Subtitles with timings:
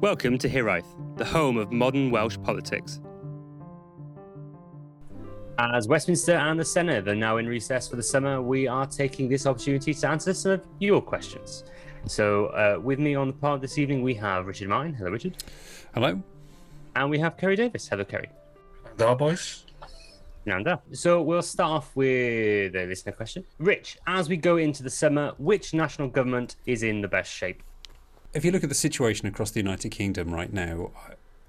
[0.00, 0.86] Welcome to Hiraeth,
[1.16, 3.00] the home of modern Welsh politics.
[5.58, 9.28] As Westminster and the Senedd are now in recess for the summer, we are taking
[9.28, 11.64] this opportunity to answer some of your questions.
[12.06, 14.94] So, uh, with me on the pod this evening, we have Richard Martin.
[14.94, 15.42] Hello, Richard.
[15.94, 16.22] Hello.
[16.94, 17.88] And we have Kerry Davis.
[17.88, 18.28] Hello, Kerry.
[18.98, 19.64] Hello, boys.
[20.46, 20.80] Nanda.
[20.92, 23.42] So, we'll start off with a listener question.
[23.58, 27.64] Rich, as we go into the summer, which national government is in the best shape?
[28.34, 30.90] If you look at the situation across the United Kingdom right now,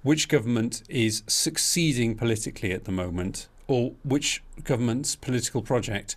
[0.02, 6.16] which government is succeeding politically at the moment, or which government's political project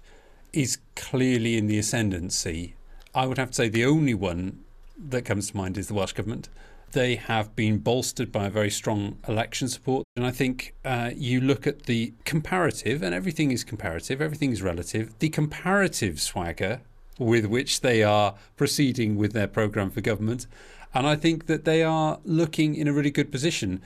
[0.53, 2.75] is clearly in the ascendancy?
[3.13, 4.63] I would have to say the only one
[4.97, 6.47] that comes to mind is the Welsh government.
[6.93, 10.05] They have been bolstered by a very strong election support.
[10.15, 14.61] And I think uh, you look at the comparative, and everything is comparative, everything is
[14.61, 15.13] relative.
[15.19, 16.79] The comparative swagger
[17.19, 20.47] with which they are proceeding with their programme for government.
[20.93, 23.81] And I think that they are looking in a really good position.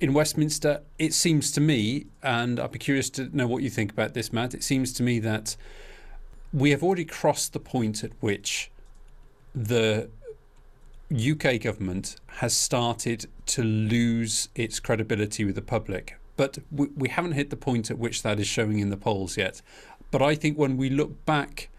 [0.00, 3.92] In Westminster, it seems to me, and I'd be curious to know what you think
[3.92, 4.54] about this, Matt.
[4.54, 5.56] It seems to me that
[6.52, 8.70] we have already crossed the point at which
[9.54, 10.10] the
[11.10, 16.18] UK government has started to lose its credibility with the public.
[16.36, 19.36] But we, we haven't hit the point at which that is showing in the polls
[19.36, 19.62] yet.
[20.10, 21.70] But I think when we look back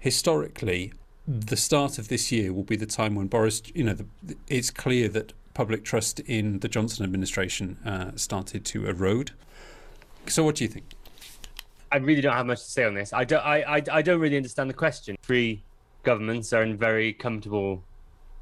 [0.00, 0.92] historically,
[1.28, 4.70] the start of this year will be the time when Boris, you know, the, it's
[4.70, 9.30] clear that public trust in the Johnson administration uh, started to erode.
[10.26, 10.86] So, what do you think?
[11.92, 13.12] I really don't have much to say on this.
[13.12, 13.44] I don't.
[13.44, 15.16] I, I, I don't really understand the question.
[15.22, 15.62] Three
[16.02, 17.82] governments are in very comfortable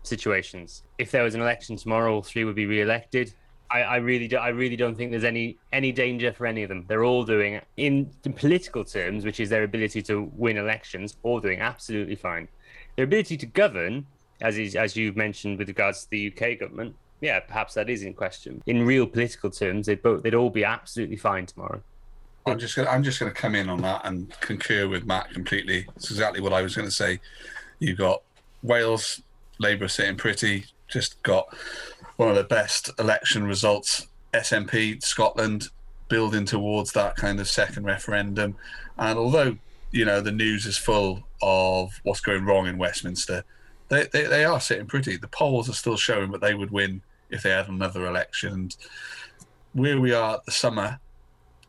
[0.03, 0.83] situations.
[0.99, 3.33] If there was an election tomorrow, all three would be re-elected.
[3.71, 4.37] I, I really do.
[4.37, 6.85] I really don't think there's any any danger for any of them.
[6.89, 11.41] They're all doing, in, in political terms, which is their ability to win elections, all
[11.41, 12.49] doing absolutely fine.
[12.97, 14.07] Their ability to govern,
[14.41, 18.03] as is as you've mentioned with regards to the UK government, yeah, perhaps that is
[18.03, 18.63] in question.
[18.67, 21.83] In real political terms, they'd both they'd all be absolutely fine tomorrow.
[22.47, 25.87] I'm just gonna I'm just gonna come in on that and concur with Matt completely.
[25.97, 27.21] It's exactly what I was gonna say.
[27.81, 28.23] You've got
[28.63, 29.21] Wales,
[29.59, 31.55] Labour sitting pretty, just got
[32.19, 34.07] one of the best election results.
[34.35, 35.71] SNP Scotland
[36.09, 38.57] building towards that kind of second referendum,
[38.99, 39.57] and although
[39.91, 43.43] you know the news is full of what's going wrong in Westminster,
[43.89, 45.17] they, they, they are sitting pretty.
[45.17, 48.53] The polls are still showing that they would win if they had another election.
[48.53, 48.77] And
[49.73, 51.01] where we are at the summer,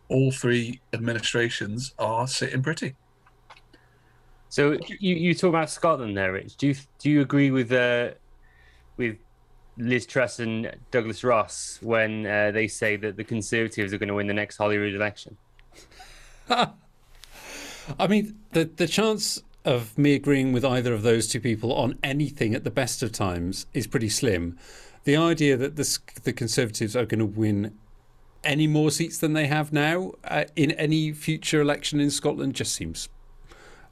[0.10, 2.96] all three administrations are sitting pretty.
[4.50, 6.58] So you, you talk about Scotland there, Rich.
[6.58, 8.12] Do you do you agree with uh,
[8.98, 9.18] with
[9.80, 14.16] Liz Truss and Douglas Ross when uh, they say that the Conservatives are going to
[14.16, 15.38] win the next Holyrood election?
[16.50, 21.98] I mean, the the chance of me agreeing with either of those two people on
[22.04, 24.58] anything at the best of times is pretty slim.
[25.06, 27.78] The idea that the the Conservatives are going to win
[28.44, 32.74] any more seats than they have now uh, in any future election in Scotland just
[32.74, 33.10] seems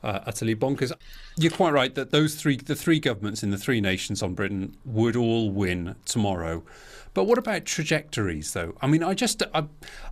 [0.03, 0.91] uh, utterly bonkers.
[1.37, 4.75] You're quite right that those three, the three governments in the three nations on Britain,
[4.85, 6.63] would all win tomorrow.
[7.13, 8.75] But what about trajectories, though?
[8.81, 9.65] I mean, I just, I,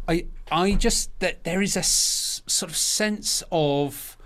[0.08, 4.18] I, I just that there is a s- sort of sense of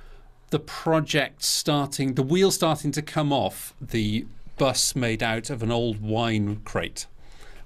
[0.50, 4.26] the project starting, the wheel starting to come off the
[4.58, 7.06] bus made out of an old wine crate.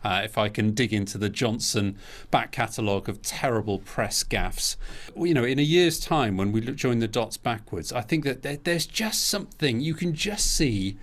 [0.04, 1.98] Uh, if I can dig into the Johnson
[2.30, 4.76] back catalogue of terrible press gaffes.
[5.16, 8.42] You know, in a year's time, when we join the dots backwards, I think that
[8.42, 10.98] there, there's just something you can just see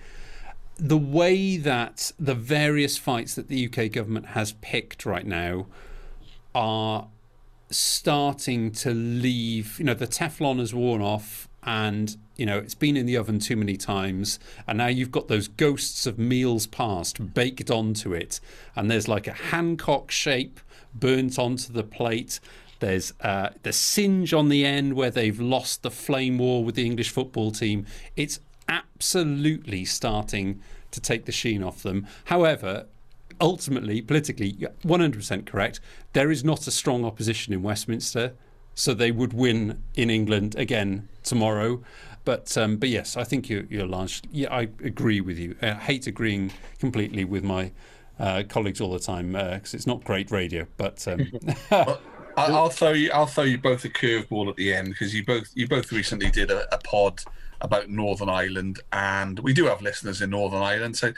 [0.77, 5.67] the way that the various fights that the UK government has picked right now
[6.55, 7.07] are
[7.69, 9.79] starting to leave.
[9.79, 13.39] You know, the Teflon has worn off and you know it's been in the oven
[13.39, 18.39] too many times and now you've got those ghosts of meals past baked onto it
[18.75, 20.59] and there's like a hancock shape
[20.93, 22.39] burnt onto the plate.
[22.79, 26.85] There's uh, the singe on the end where they've lost the flame war with the
[26.85, 27.85] english football team.
[28.15, 30.61] It's absolutely starting
[30.91, 32.07] to take the sheen off them.
[32.25, 32.87] However
[33.39, 35.79] ultimately politically 100% correct.
[36.13, 38.33] There is not a strong opposition in westminster
[38.75, 41.83] so they would win in England again tomorrow.
[42.23, 44.21] But um, but yes, I think you're, you're large.
[44.31, 45.55] Yeah, I agree with you.
[45.61, 47.71] I hate agreeing completely with my
[48.19, 50.67] uh, colleagues all the time because uh, it's not great radio.
[50.77, 51.31] But um,
[51.71, 51.99] well,
[52.37, 53.11] I'll throw you.
[53.11, 56.29] I'll throw you both a curveball at the end because you both you both recently
[56.29, 57.21] did a, a pod
[57.61, 60.97] about Northern Ireland, and we do have listeners in Northern Ireland.
[60.97, 61.13] So,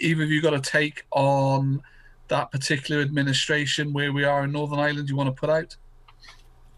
[0.00, 1.82] either of you got a take on
[2.28, 5.08] that particular administration where we are in Northern Ireland?
[5.08, 5.76] You want to put out?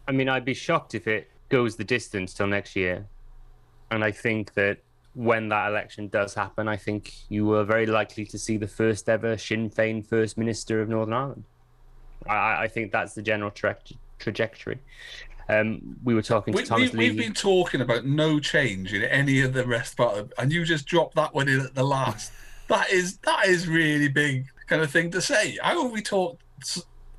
[0.09, 3.07] I mean, I'd be shocked if it goes the distance till next year.
[3.91, 4.79] And I think that
[5.15, 9.09] when that election does happen, I think you are very likely to see the first
[9.09, 11.45] ever Sinn Féin First Minister of Northern Ireland.
[12.29, 13.79] I, I think that's the general tra-
[14.19, 14.79] trajectory.
[15.49, 17.09] Um, we were talking to we, Thomas we, Lee.
[17.11, 20.65] We've been talking about no change in any of the rest part, of, and you
[20.65, 22.33] just dropped that one in at the last.
[22.69, 25.57] that is that is really big kind of thing to say.
[25.63, 26.43] How have we talked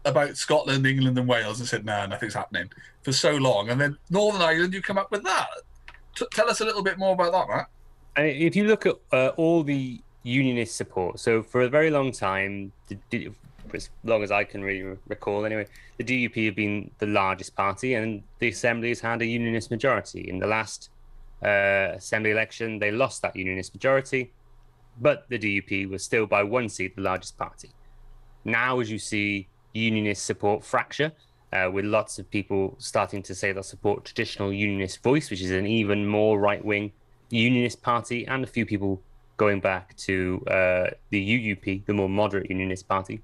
[0.07, 2.69] about Scotland, England, and Wales and said, "No, nothing's happening"
[3.03, 5.47] for so long, and then Northern Ireland, you come up with that?
[6.15, 7.67] T- tell us a little bit more about that, Matt.
[8.17, 12.71] If you look at uh, all the unionist support, so for a very long time,
[13.09, 13.29] the,
[13.73, 15.67] as long as I can really recall anyway,
[15.97, 20.29] the DUP have been the largest party and the Assembly has had a unionist majority.
[20.29, 20.89] In the last
[21.43, 24.33] uh, Assembly election, they lost that unionist majority,
[24.99, 27.69] but the DUP was still by one seat the largest party.
[28.43, 31.11] Now, as you see unionist support fracture,
[31.53, 35.51] uh, with lots of people starting to say they'll support traditional unionist voice, which is
[35.51, 36.91] an even more right wing
[37.29, 39.01] unionist party, and a few people
[39.37, 43.21] going back to uh, the UUP, the more moderate unionist party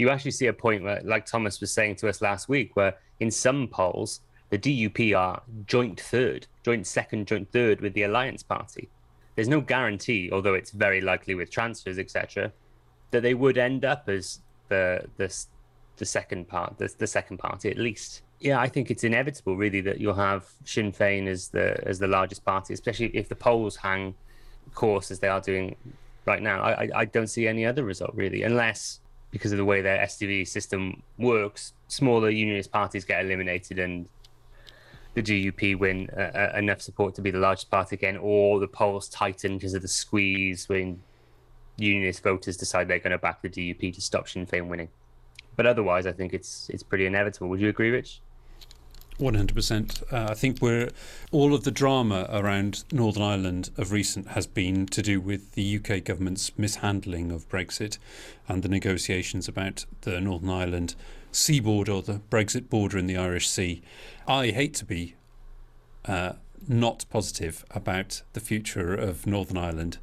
[0.00, 2.94] you actually see a point where, like Thomas was saying to us last week, where
[3.20, 8.42] in some polls, the DUP are joint third, joint second, joint third with the Alliance
[8.42, 8.88] Party.
[9.36, 12.50] There's no guarantee, although it's very likely with transfers, etc.,
[13.10, 15.28] that they would end up as the the,
[16.00, 18.22] the second part, the, the second party at least.
[18.40, 22.08] Yeah, I think it's inevitable, really, that you'll have Sinn Féin as the as the
[22.08, 24.14] largest party, especially if the polls hang
[24.74, 25.76] course as they are doing
[26.26, 26.62] right now.
[26.62, 29.00] I, I don't see any other result really, unless
[29.30, 34.08] because of the way their STV system works, smaller unionist parties get eliminated and
[35.14, 38.68] the DUP win uh, uh, enough support to be the largest party again, or the
[38.68, 41.00] polls tighten because of the squeeze when
[41.76, 44.88] unionist voters decide they're going to back the DUP to stop Sinn Féin winning.
[45.60, 47.50] But otherwise, I think it's it's pretty inevitable.
[47.50, 48.22] Would you agree, Rich?
[49.18, 50.02] One hundred percent.
[50.10, 50.88] Uh, I think we're
[51.32, 55.76] all of the drama around Northern Ireland of recent has been to do with the
[55.78, 57.98] UK government's mishandling of Brexit
[58.48, 60.94] and the negotiations about the Northern Ireland
[61.30, 63.82] seaboard or the Brexit border in the Irish Sea.
[64.26, 65.14] I hate to be
[66.06, 66.36] uh,
[66.66, 69.98] not positive about the future of Northern Ireland,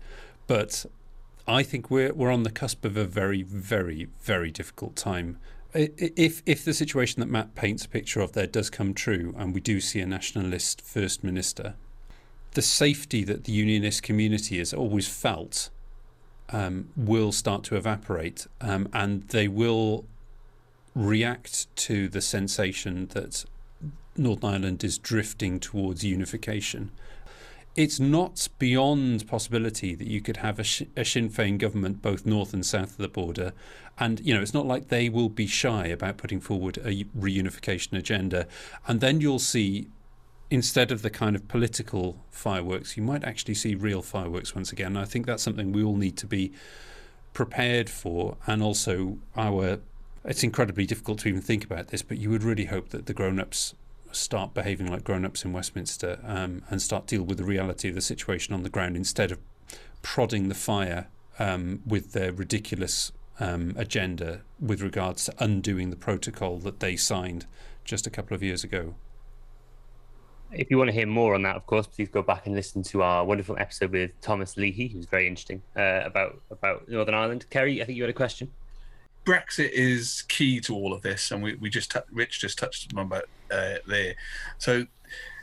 [0.45, 0.85] but
[1.47, 5.37] I think we're we're on the cusp of a very, very, very difficult time.
[5.73, 9.53] If if the situation that Matt paints a picture of there does come true, and
[9.53, 11.75] we do see a nationalist first minister,
[12.51, 15.69] the safety that the unionist community has always felt
[16.49, 20.05] um, will start to evaporate, um, and they will
[20.95, 23.45] react to the sensation that
[24.17, 26.91] Northern Ireland is drifting towards unification
[27.77, 30.65] it's not beyond possibility that you could have a,
[30.99, 33.53] a Sinn Féin government both north and south of the border,
[33.99, 37.93] and you know it's not like they will be shy about putting forward a reunification
[37.97, 38.47] agenda,
[38.87, 39.87] and then you'll see.
[40.49, 44.95] Instead of the kind of political fireworks, you might actually see real fireworks once again.
[44.95, 46.53] And I think that's something we all need to be
[47.33, 49.79] prepared for, and also our.
[50.23, 53.13] It's incredibly difficult to even think about this, but you would really hope that the
[53.13, 53.75] grown-ups
[54.17, 58.01] start behaving like grown-ups in Westminster um, and start deal with the reality of the
[58.01, 59.39] situation on the ground instead of
[60.01, 61.07] prodding the fire
[61.39, 67.45] um, with their ridiculous um, agenda with regards to undoing the protocol that they signed
[67.83, 68.95] just a couple of years ago.
[70.51, 72.81] If you want to hear more on that, of course, please go back and listen
[72.83, 77.45] to our wonderful episode with Thomas Leahy, who's very interesting uh, about about Northern Ireland.
[77.49, 78.51] Kerry, I think you had a question.
[79.25, 82.93] Brexit is key to all of this, and we, we just t- Rich just touched
[82.95, 84.15] on about uh, there.
[84.57, 84.85] So,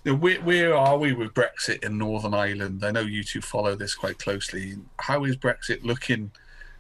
[0.04, 2.84] where, where are we with Brexit in Northern Ireland?
[2.84, 4.76] I know you two follow this quite closely.
[4.98, 6.30] How is Brexit looking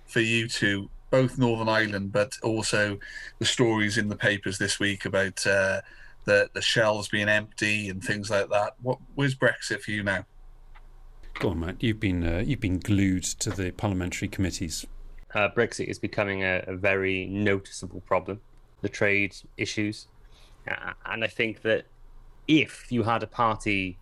[0.06, 2.98] for you two, both Northern Ireland, but also
[3.38, 5.80] the stories in the papers this week about uh,
[6.24, 8.74] the the shelves being empty and things like that?
[8.82, 10.26] What where's Brexit for you now?
[11.40, 11.82] Go on, Matt.
[11.82, 14.86] You've been uh, you've been glued to the parliamentary committees
[15.34, 18.40] uh, Brexit is becoming a, a, very noticeable problem,
[18.82, 20.06] the trade issues.
[20.66, 21.86] And I think that
[22.48, 23.98] if you had a party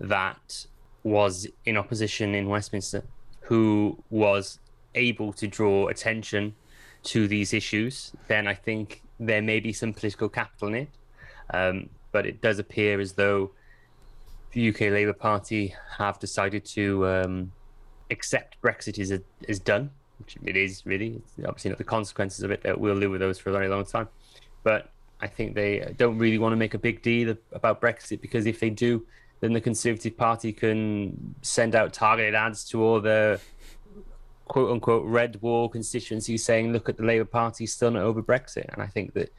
[0.00, 0.66] that
[1.02, 3.04] was in opposition in Westminster
[3.40, 4.58] who was
[4.94, 6.54] able to draw attention
[7.02, 10.88] to these issues, then I think there may be some political capital in it.
[11.52, 13.52] Um, but it does appear as though
[14.52, 17.52] the UK Labour Party have decided to um,
[18.10, 19.12] accept Brexit is,
[19.46, 21.22] is done which it is really.
[21.24, 22.62] It's obviously not the consequences of it.
[22.62, 24.08] That we'll live with those for a very long time.
[24.62, 24.90] But
[25.20, 28.60] I think they don't really want to make a big deal about Brexit because if
[28.60, 29.04] they do,
[29.40, 33.40] then the Conservative Party can send out targeted ads to all the
[34.46, 38.72] quote unquote red wall constituencies saying, look at the Labour Party still not over Brexit.
[38.72, 39.32] And I think that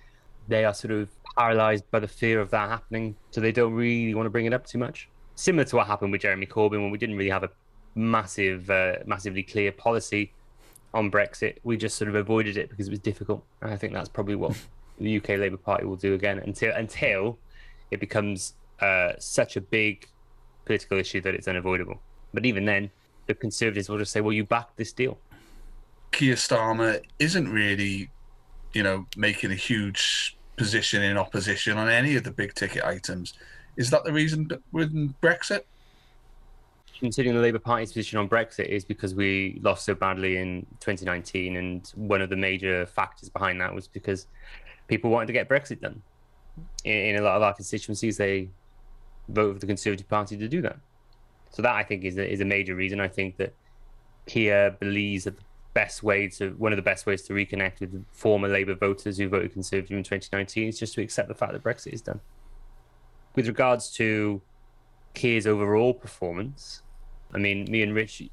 [0.48, 3.16] they are sort of paralyzed by the fear of that happening.
[3.32, 5.10] So they don't really want to bring it up too much.
[5.36, 7.50] similar to what happened with Jeremy Corbyn when we didn't really have a
[7.96, 10.34] massive, uh, massively clear policy
[10.94, 11.58] on Brexit.
[11.64, 13.44] We just sort of avoided it because it was difficult.
[13.62, 14.56] And I think that's probably what
[15.00, 17.38] the UK Labour Party will do again until until
[17.92, 20.08] it becomes uh, such a big
[20.66, 22.00] political issue that it's unavoidable.
[22.34, 22.92] But even then,
[23.28, 25.18] the Conservatives will just say, "Well, you backed this deal."
[26.12, 28.10] Keir Starmer isn't really,
[28.74, 33.34] you know, making a huge position in opposition on any of the big ticket items.
[33.78, 34.92] Is that the reason with
[35.22, 35.62] Brexit?
[37.00, 41.56] Considering the Labour Party's position on Brexit is because we lost so badly in 2019,
[41.56, 44.28] and one of the major factors behind that was because
[44.90, 46.02] people wanted to get Brexit done.
[46.84, 48.50] In, in a lot of our constituencies, they
[49.30, 50.78] vote for the Conservative Party to do that.
[51.52, 53.00] So that I think is a, is a major reason.
[53.00, 53.54] I think that
[54.26, 55.44] Keir believes that the
[55.74, 59.30] best way to one of the best ways to reconnect with former Labour voters who
[59.30, 62.20] voted Conservative in 2019 is just to accept the fact that Brexit is done.
[63.36, 64.42] With regards to
[65.14, 66.82] Keir's overall performance,
[67.34, 68.24] I mean, me and Rich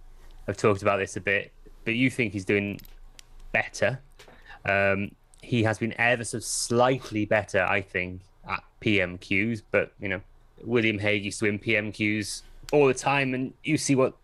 [0.46, 1.52] have talked about this a bit,
[1.84, 2.80] but you think he's doing
[3.52, 4.00] better.
[4.64, 5.12] Um,
[5.46, 9.62] he has been ever so slightly better, I think, at PMQs.
[9.70, 10.20] But you know,
[10.64, 14.14] William Hague used to win PMQs all the time, and you see what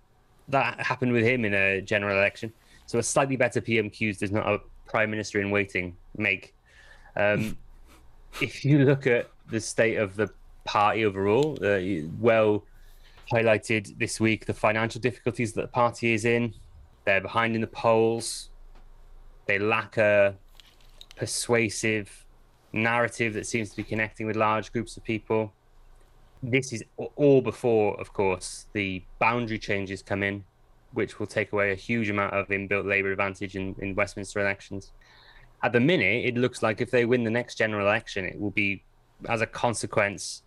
[0.49, 2.53] that happened with him in a general election.
[2.87, 6.55] So a slightly better PMQs does not a prime minister in waiting make.
[7.17, 7.57] Um,
[8.41, 10.29] if you look at the state of the
[10.65, 11.79] party overall, uh,
[12.19, 12.65] well
[13.33, 16.53] highlighted this week the financial difficulties that the party is in.
[17.05, 18.49] They're behind in the polls.
[19.47, 20.37] They lack a
[21.17, 22.25] persuasive
[22.73, 25.53] narrative that seems to be connecting with large groups of people.
[26.43, 26.83] This is
[27.17, 30.45] all before, of course, the boundary changes come in,
[30.93, 34.93] which will take away a huge amount of inbuilt Labour advantage in, in Westminster elections.
[35.63, 38.51] At the minute, it looks like if they win the next general election, it will
[38.51, 38.83] be
[39.29, 40.43] as a consequence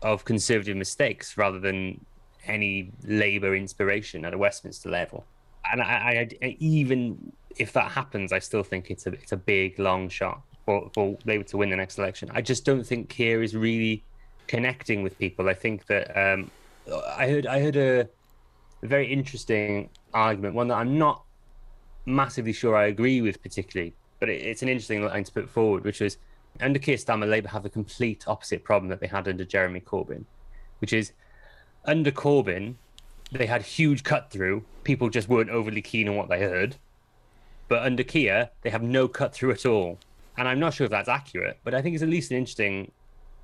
[0.00, 2.04] of Conservative mistakes rather than
[2.46, 5.24] any Labour inspiration at a Westminster level.
[5.70, 9.36] And I, I, I, even if that happens, I still think it's a it's a
[9.36, 12.30] big long shot for, for Labour to win the next election.
[12.32, 14.04] I just don't think Keir is really
[14.46, 15.48] connecting with people.
[15.48, 16.50] I think that um,
[17.16, 18.08] I heard I heard a,
[18.82, 21.22] a very interesting argument, one that I'm not
[22.06, 25.84] massively sure I agree with particularly, but it, it's an interesting line to put forward,
[25.84, 26.18] which was
[26.60, 30.24] under Keir Starmer, Labour have the complete opposite problem that they had under Jeremy Corbyn,
[30.80, 31.12] which is
[31.84, 32.76] under Corbyn,
[33.38, 34.64] they had huge cut through.
[34.84, 36.76] People just weren't overly keen on what they heard.
[37.68, 39.98] But under Keir, they have no cut through at all.
[40.36, 42.90] And I'm not sure if that's accurate, but I think it's at least an interesting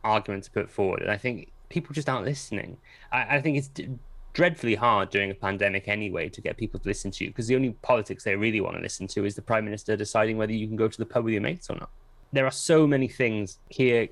[0.04, 1.02] argument to put forward.
[1.02, 2.76] And I think people just aren't listening.
[3.12, 3.88] I, I think it's d-
[4.32, 7.56] dreadfully hard during a pandemic anyway to get people to listen to you because the
[7.56, 10.66] only politics they really want to listen to is the prime minister deciding whether you
[10.66, 11.90] can go to the pub with your mates or not.
[12.32, 14.08] There are so many things Keir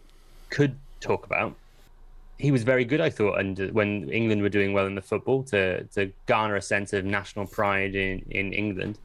[0.50, 1.54] could talk about
[2.38, 5.02] he was very good, I thought, and uh, when England were doing well in the
[5.02, 8.98] football to to garner a sense of national pride in, in England.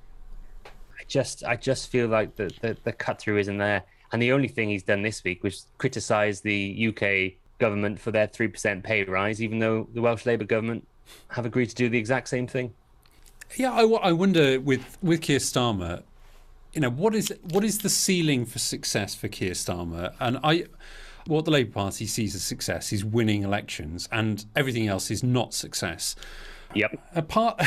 [0.65, 3.83] I just I just feel like the, the, the cut through isn't there.
[4.11, 8.27] And the only thing he's done this week was criticise the UK government for their
[8.27, 10.87] three percent pay rise, even though the Welsh Labour government
[11.29, 12.73] have agreed to do the exact same thing.
[13.55, 16.03] Yeah, I, I wonder with with Keir Starmer,
[16.73, 20.13] you know, what is what is the ceiling for success for Keir Starmer?
[20.19, 20.65] And I
[21.27, 25.53] what the Labour Party sees as success is winning elections, and everything else is not
[25.53, 26.15] success.
[26.75, 26.99] Yep.
[27.15, 27.61] A part,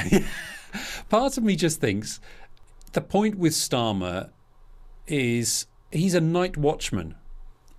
[1.08, 2.20] part of me just thinks
[2.92, 4.30] the point with Starmer
[5.06, 7.14] is he's a night watchman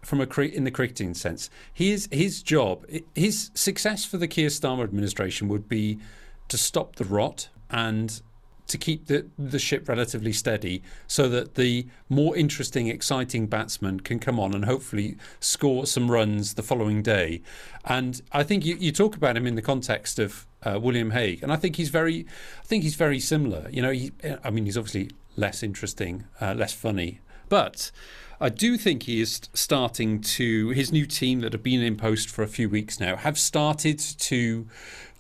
[0.02, 1.50] from a in the cricketing sense.
[1.74, 6.00] His his job, his success for the Keir Starmer administration would be
[6.48, 8.22] to stop the rot and
[8.68, 14.20] to keep the, the ship relatively steady so that the more interesting, exciting batsman can
[14.20, 17.42] come on and hopefully score some runs the following day.
[17.86, 21.44] And I think you, you talk about him in the context of uh, William Hague,
[21.44, 22.26] and I think he's very,
[22.60, 23.70] I think he's very similar.
[23.70, 24.12] You know, he,
[24.44, 27.92] I mean, he's obviously less interesting, uh, less funny, but.
[28.40, 32.30] I do think he is starting to, his new team that have been in post
[32.30, 34.68] for a few weeks now have started to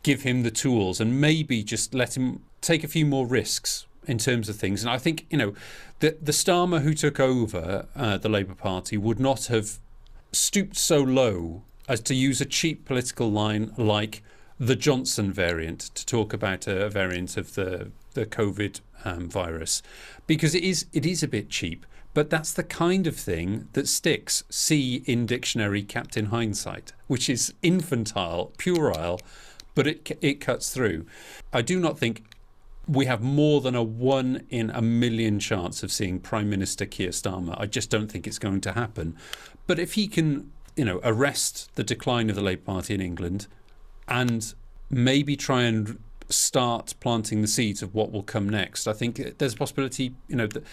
[0.07, 4.17] give him the tools and maybe just let him take a few more risks in
[4.17, 4.81] terms of things.
[4.81, 5.53] And I think, you know,
[5.99, 9.79] the, the Starmer who took over uh, the Labour Party would not have
[10.31, 14.23] stooped so low as to use a cheap political line like
[14.57, 19.83] the Johnson variant to talk about a variant of the, the COVID um, virus,
[20.25, 21.85] because it is, it is a bit cheap.
[22.13, 24.45] But that's the kind of thing that sticks.
[24.49, 29.19] See in dictionary Captain Hindsight, which is infantile, puerile,
[29.77, 31.05] but it it cuts through.
[31.53, 32.23] I do not think
[32.87, 37.11] we have more than a one in a million chance of seeing Prime Minister Keir
[37.11, 37.55] Starmer.
[37.59, 39.15] I just don't think it's going to happen.
[39.67, 43.45] But if he can, you know, arrest the decline of the Labour Party in England,
[44.07, 44.55] and
[44.89, 48.87] maybe try and start planting the seeds of what will come next.
[48.87, 50.63] I think there's a possibility, you know, that,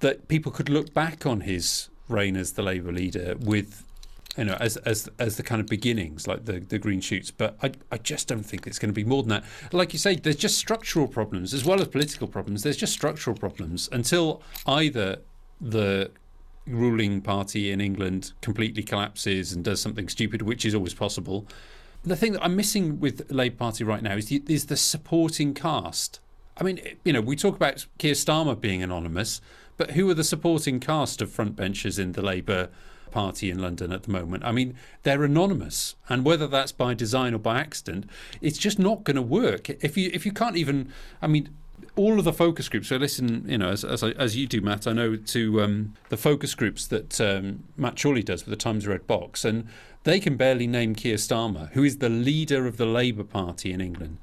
[0.00, 3.84] that people could look back on his reign as the Labour leader with
[4.36, 7.30] you know, as as as the kind of beginnings, like the the green shoots.
[7.30, 9.44] But I I just don't think it's going to be more than that.
[9.72, 12.62] Like you say, there's just structural problems as well as political problems.
[12.62, 15.18] There's just structural problems until either
[15.60, 16.10] the
[16.66, 21.46] ruling party in England completely collapses and does something stupid, which is always possible.
[22.04, 25.52] The thing that I'm missing with Labour Party right now is the, is the supporting
[25.52, 26.20] cast.
[26.56, 29.40] I mean, you know, we talk about Keir Starmer being anonymous,
[29.76, 32.68] but who are the supporting cast of frontbenchers in the Labour
[33.10, 34.44] Party in London at the moment.
[34.44, 38.08] I mean, they're anonymous, and whether that's by design or by accident,
[38.40, 39.70] it's just not going to work.
[39.70, 41.50] If you if you can't even, I mean,
[41.96, 42.88] all of the focus groups.
[42.88, 44.86] So listen, you know, as as, as you do, Matt.
[44.86, 48.86] I know to um, the focus groups that um, Matt Chorley does with the Times
[48.86, 49.68] Red Box, and
[50.04, 53.80] they can barely name Keir Starmer, who is the leader of the Labour Party in
[53.80, 54.18] England.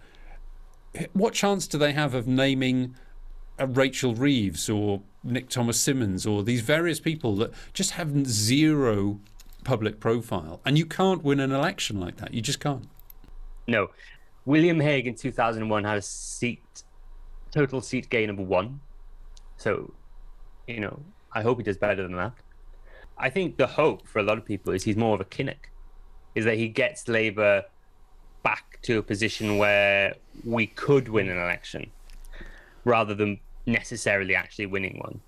[1.14, 2.96] What chance do they have of naming
[3.60, 9.20] Uh, Rachel Reeves or Nick Thomas Symonds or these various people that just have zero
[9.64, 10.62] public profile.
[10.66, 12.34] And you can't win an election like that.
[12.34, 12.88] You just can't.
[13.68, 13.90] No.
[14.46, 16.84] William Hague in 2001 had a seat,
[17.52, 18.80] total seat gain of one.
[19.58, 19.94] So,
[20.68, 21.00] you know,
[21.34, 22.34] I hope he does better than that.
[23.18, 25.70] I think the hope for a lot of people is he's more of a Kinnock,
[26.36, 27.66] is that he gets Labour
[28.44, 31.92] back to a position where we could win an election
[32.86, 35.20] rather than necessarily actually winning one.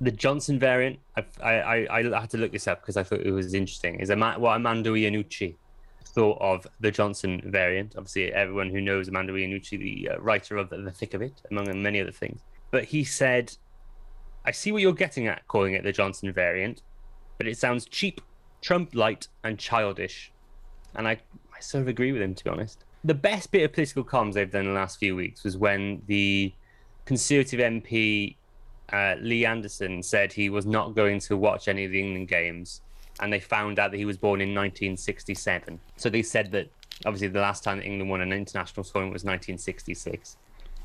[0.00, 3.32] The Johnson variant, I, I, I had to look this up because I thought it
[3.32, 5.56] was interesting, is what Armando Iannucci
[6.04, 7.94] thought of the Johnson variant.
[7.96, 11.82] Obviously, everyone who knows Armando Iannucci, the uh, writer of The Thick of It, among
[11.82, 12.40] many other things.
[12.70, 13.56] But he said,
[14.44, 16.82] I see what you're getting at calling it the Johnson variant,
[17.36, 18.20] but it sounds cheap,
[18.60, 20.30] Trump light, and childish.
[20.94, 21.18] And I,
[21.56, 22.84] I sort of agree with him, to be honest.
[23.04, 26.02] The best bit of political comms they've done in the last few weeks was when
[26.06, 26.52] the
[27.08, 28.36] Conservative MP
[28.92, 32.82] uh, Lee Anderson said he was not going to watch any of the England games,
[33.20, 35.80] and they found out that he was born in 1967.
[35.96, 36.68] So they said that
[37.06, 40.36] obviously the last time England won an international tournament was 1966,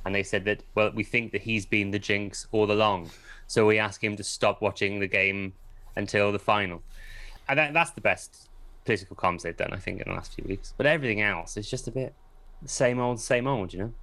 [0.05, 3.09] and they said that well we think that he's been the jinx all along,
[3.47, 5.51] so we ask him to stop watching the game
[5.97, 6.81] until the final,
[7.49, 8.47] and that, that's the best
[8.85, 10.73] political comms they've done I think in the last few weeks.
[10.77, 12.13] But everything else is just a bit
[12.65, 13.93] same old, same old, you know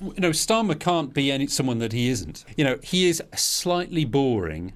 [0.00, 2.44] you know, Starmer can't be any someone that he isn't.
[2.56, 4.72] You know, he is a slightly boring,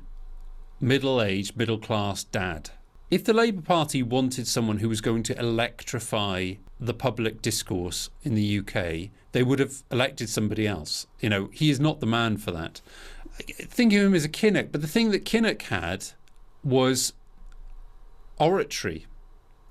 [0.80, 2.70] middle-aged, middle-class dad.
[3.10, 8.34] If the Labour Party wanted someone who was going to electrify the public discourse in
[8.34, 11.06] the UK, they would have elected somebody else.
[11.20, 12.80] You know, he is not the man for that.
[13.46, 16.06] Think of him as a Kinnock, but the thing that Kinnock had
[16.62, 17.12] was
[18.38, 19.06] oratory.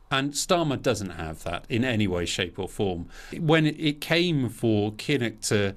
[0.10, 3.08] And Starmer doesn't have that in any way, shape, or form.
[3.38, 5.76] When it came for Kinnock to,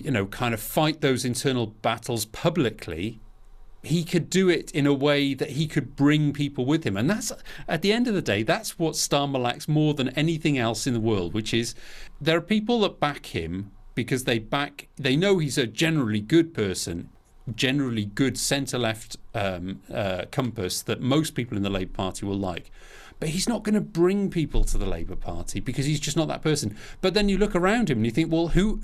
[0.00, 3.20] you know, kind of fight those internal battles publicly,
[3.82, 6.96] he could do it in a way that he could bring people with him.
[6.96, 7.32] And that's,
[7.68, 10.94] at the end of the day, that's what Starmer lacks more than anything else in
[10.94, 11.74] the world, which is
[12.20, 16.54] there are people that back him because they back, they know he's a generally good
[16.54, 17.10] person
[17.54, 22.38] generally good centre left um, uh, compass that most people in the Labour Party will
[22.38, 22.70] like.
[23.24, 26.28] But he's not going to bring people to the Labour Party because he's just not
[26.28, 26.76] that person.
[27.00, 28.82] But then you look around him and you think, well, who,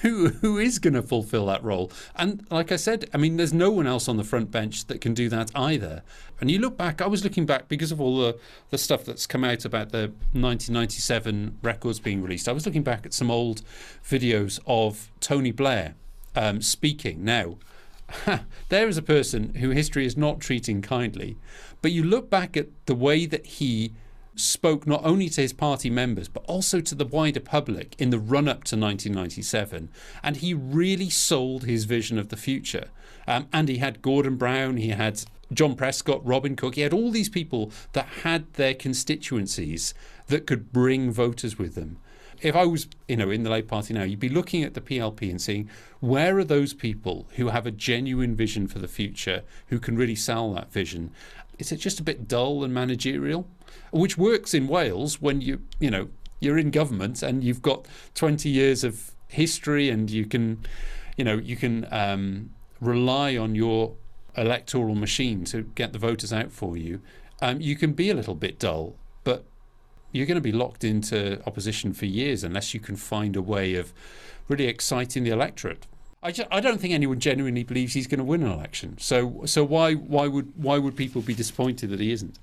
[0.00, 1.92] who, who is going to fulfil that role?
[2.16, 5.00] And like I said, I mean, there's no one else on the front bench that
[5.00, 6.02] can do that either.
[6.40, 9.24] And you look back, I was looking back because of all the, the stuff that's
[9.24, 12.48] come out about the 1997 records being released.
[12.48, 13.62] I was looking back at some old
[14.04, 15.94] videos of Tony Blair
[16.34, 17.24] um, speaking.
[17.24, 17.54] Now,
[18.68, 21.36] there is a person who history is not treating kindly.
[21.82, 23.92] But you look back at the way that he
[24.36, 28.18] spoke not only to his party members but also to the wider public in the
[28.18, 29.90] run up to 1997
[30.22, 32.88] and he really sold his vision of the future.
[33.26, 37.10] Um, and he had Gordon Brown he had John Prescott Robin Cook he had all
[37.10, 39.94] these people that had their constituencies
[40.28, 41.98] that could bring voters with them.
[42.42, 44.80] If I was, you know, in the Labour Party now, you'd be looking at the
[44.80, 45.68] PLP and seeing
[46.00, 50.14] where are those people who have a genuine vision for the future, who can really
[50.14, 51.10] sell that vision,
[51.60, 53.46] is it just a bit dull and managerial?
[53.92, 56.08] Which works in Wales when you, you know,
[56.40, 60.64] you're in government and you've got 20 years of history and you can,
[61.16, 63.94] you know, you can um, rely on your
[64.36, 67.00] electoral machine to get the voters out for you.
[67.42, 69.44] Um, you can be a little bit dull, but
[70.12, 73.74] you're going to be locked into opposition for years unless you can find a way
[73.74, 73.92] of
[74.48, 75.86] really exciting the electorate.
[76.22, 78.98] I, just, I don't think anyone genuinely believes he's going to win an election.
[78.98, 82.38] So so why why would why would people be disappointed that he isn't?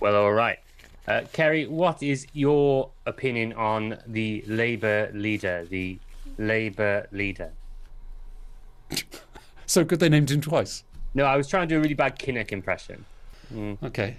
[0.00, 0.58] Well, all right.
[1.06, 5.98] Uh, Kerry, what is your opinion on the Labour leader, the
[6.38, 7.52] Labour leader?
[9.68, 10.82] So good they named him twice.
[11.12, 13.04] No, I was trying to do a really bad Kinnock impression.
[13.82, 14.16] Okay.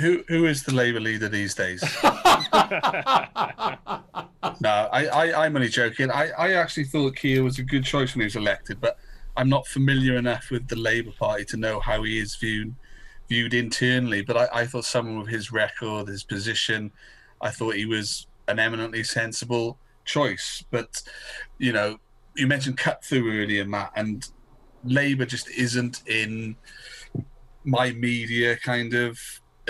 [0.00, 1.82] Who who is the Labour leader these days?
[4.60, 6.10] no, I, I I'm only joking.
[6.10, 8.98] I, I actually thought Keir was a good choice when he was elected, but
[9.36, 12.74] I'm not familiar enough with the Labour Party to know how he is viewed
[13.28, 14.22] viewed internally.
[14.22, 16.90] But I, I thought someone with his record, his position,
[17.40, 20.64] I thought he was an eminently sensible choice.
[20.70, 21.02] But
[21.58, 21.98] you know,
[22.36, 24.26] you mentioned cut through earlier, Matt, and
[24.84, 26.56] Labour just isn't in
[27.64, 29.18] my media kind of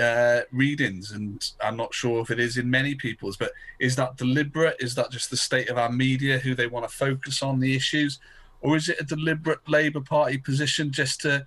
[0.03, 3.37] uh, readings, and I'm not sure if it is in many people's.
[3.37, 4.77] But is that deliberate?
[4.81, 7.75] Is that just the state of our media, who they want to focus on the
[7.75, 8.19] issues,
[8.61, 11.47] or is it a deliberate Labour Party position just to,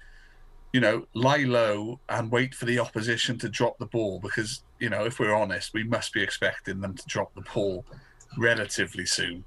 [0.74, 4.20] you know, lie low and wait for the opposition to drop the ball?
[4.20, 7.86] Because you know, if we're honest, we must be expecting them to drop the ball
[8.38, 9.44] relatively soon.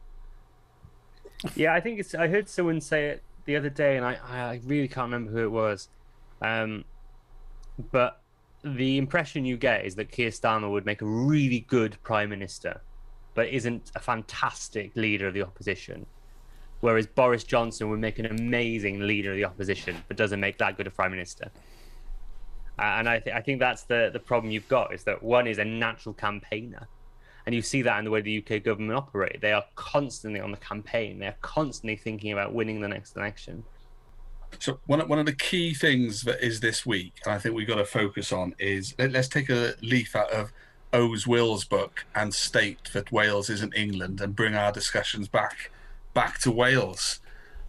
[1.54, 2.14] Yeah, I think it's.
[2.14, 5.44] I heard someone say it the other day, and I, I really can't remember who
[5.44, 5.88] it was.
[6.42, 6.84] Um,
[7.90, 8.20] but
[8.76, 12.80] the impression you get is that Keir Starmer would make a really good prime minister,
[13.34, 16.06] but isn't a fantastic leader of the opposition.
[16.80, 20.76] Whereas Boris Johnson would make an amazing leader of the opposition, but doesn't make that
[20.76, 21.50] good a prime minister.
[22.78, 25.48] Uh, and I, th- I think that's the, the problem you've got is that one
[25.48, 26.86] is a natural campaigner.
[27.46, 29.40] And you see that in the way the UK government operate.
[29.40, 31.18] They are constantly on the campaign.
[31.18, 33.64] They're constantly thinking about winning the next election.
[34.58, 37.54] So one of, one of the key things that is this week, and I think
[37.54, 40.52] we've got to focus on, is let, us take a leaf out of
[40.92, 45.70] O's Will's book and state that Wales isn't England and bring our discussions back
[46.14, 47.20] back to Wales.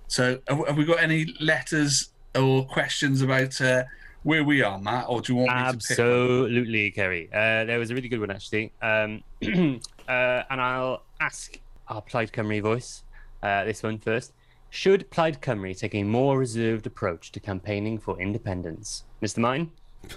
[0.08, 3.84] So have, have we got any letters or questions about uh,
[4.24, 5.94] where we are, Matt, or do you want me to say?
[5.94, 7.30] Absolutely, Kerry.
[7.32, 12.32] Uh, there was a really good one actually, um, uh, and I'll ask our Plaid
[12.32, 13.04] Cymru voice
[13.44, 14.34] uh, this one first.
[14.70, 19.04] Should Plaid Cymru take a more reserved approach to campaigning for independence?
[19.22, 19.40] Mr.
[19.40, 19.72] Mine?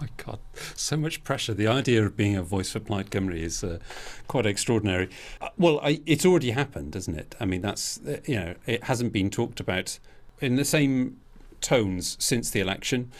[0.00, 0.38] my God,
[0.74, 1.54] so much pressure.
[1.54, 3.78] The idea of being a voice for Plaid Cymru is uh,
[4.26, 5.08] quite extraordinary.
[5.40, 7.34] Uh, well, I, it's already happened, hasn't it?
[7.38, 9.98] I mean, that's, uh, you know, it hasn't been talked about
[10.40, 11.18] in the same
[11.60, 13.12] tones since the election.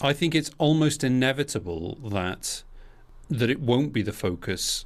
[0.00, 2.62] I think it's almost inevitable that
[3.30, 4.84] that it won't be the focus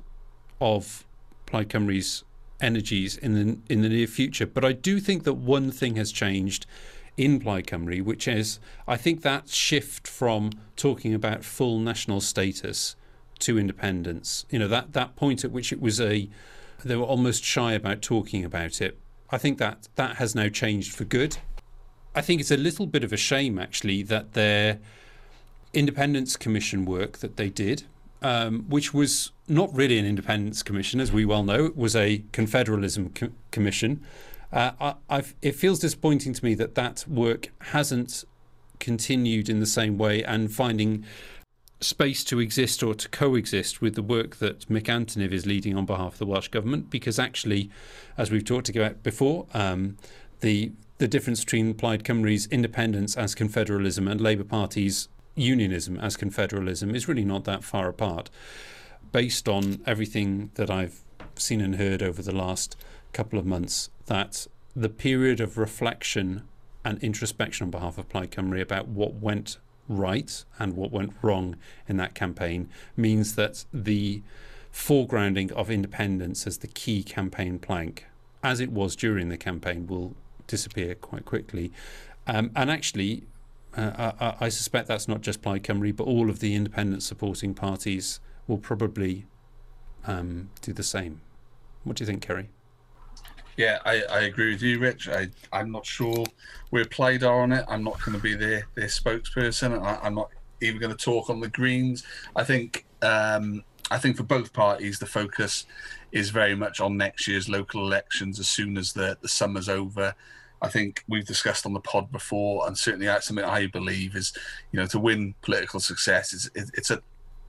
[0.60, 1.04] of
[1.46, 2.22] Plaid Cymru's
[2.61, 4.47] energies in the in the near future.
[4.47, 6.66] But I do think that one thing has changed
[7.16, 12.97] in Plaid Cymru, which is I think that shift from talking about full national status
[13.40, 14.45] to independence.
[14.51, 16.29] You know that that point at which it was a
[16.85, 18.99] they were almost shy about talking about it.
[19.31, 21.38] I think that that has now changed for good.
[22.14, 24.79] I think it's a little bit of a shame actually that their
[25.75, 27.85] independence commission work that they did
[28.26, 31.66] um, which was not really an independence commission, as we well know.
[31.66, 34.04] It was a confederalism co- commission.
[34.52, 38.24] Uh, I, it feels disappointing to me that that work hasn't
[38.80, 41.04] continued in the same way and finding
[41.80, 45.86] space to exist or to coexist with the work that Mick Antoniw is leading on
[45.86, 46.90] behalf of the Welsh Government.
[46.90, 47.70] Because actually,
[48.18, 49.96] as we've talked about before, um,
[50.40, 56.94] the the difference between Plaid Cymru's independence as confederalism and Labour Party's unionism as confederalism
[56.94, 58.31] is really not that far apart.
[59.12, 61.01] Based on everything that I've
[61.37, 62.77] seen and heard over the last
[63.12, 66.42] couple of months, that the period of reflection
[66.85, 71.57] and introspection on behalf of Plaid Cymru about what went right and what went wrong
[71.88, 74.22] in that campaign means that the
[74.72, 78.07] foregrounding of independence as the key campaign plank,
[78.42, 80.14] as it was during the campaign, will
[80.46, 81.72] disappear quite quickly.
[82.27, 83.25] Um, and actually,
[83.76, 87.54] uh, I, I, suspect that's not just Plaid Cymru, but all of the independent supporting
[87.54, 89.26] parties will probably
[90.06, 91.20] um, do the same.
[91.84, 92.48] What do you think, Kerry?
[93.56, 95.08] Yeah, I, I agree with you, Rich.
[95.08, 96.24] I, I'm not sure
[96.70, 97.64] where Plaid are on it.
[97.68, 99.82] I'm not going to be their, their spokesperson.
[99.82, 102.02] I, I'm not even going to talk on the Greens.
[102.34, 105.64] I think um, I think for both parties, the focus
[106.12, 110.14] is very much on next year's local elections as soon as the, the summer's over
[110.66, 114.33] I think we've discussed on the pod before, and certainly that's something I believe is,
[114.72, 117.02] you know, to win political success, it's, it's at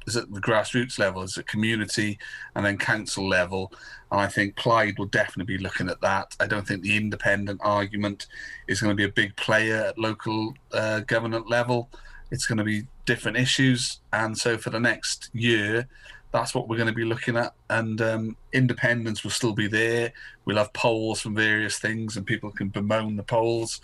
[0.08, 2.17] it's at the grassroots level, it's at community
[2.56, 3.73] and then council level.
[4.10, 6.34] And I think Plaid will definitely be looking at that.
[6.39, 8.27] I don't think the independent argument
[8.69, 11.89] is going to be a big player at local uh, government level.
[12.32, 13.99] It's going to be different issues.
[14.13, 15.89] And so for the next year,
[16.38, 17.54] that's what we're going to be looking at.
[17.69, 20.13] And um, independence will still be there.
[20.45, 23.82] We'll have polls from various things, and people can bemoan the polls.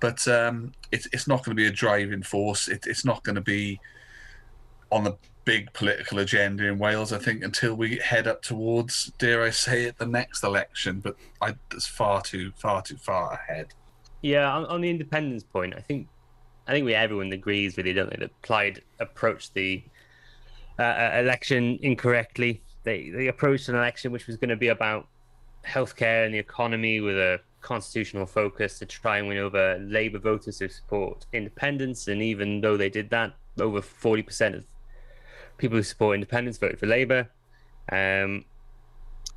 [0.00, 2.68] But um, it's it's not going to be a driving force.
[2.68, 3.80] It, it's not going to be
[4.90, 7.12] on the big political agenda in Wales.
[7.12, 11.00] I think until we head up towards, dare I say it, the next election.
[11.00, 13.74] But I, it's far too far too far ahead.
[14.22, 16.08] Yeah, on, on the independence point, I think
[16.66, 18.16] I think we everyone agrees you, don't they?
[18.16, 19.82] That Plaid approached the
[20.80, 22.62] uh, uh, election incorrectly.
[22.84, 25.02] They they approached an election which was going to be about
[25.66, 30.58] healthcare and the economy with a constitutional focus to try and win over Labour voters
[30.60, 32.08] who support independence.
[32.08, 34.64] And even though they did that, over forty percent of
[35.58, 37.28] people who support independence voted for Labour.
[37.92, 38.44] Um,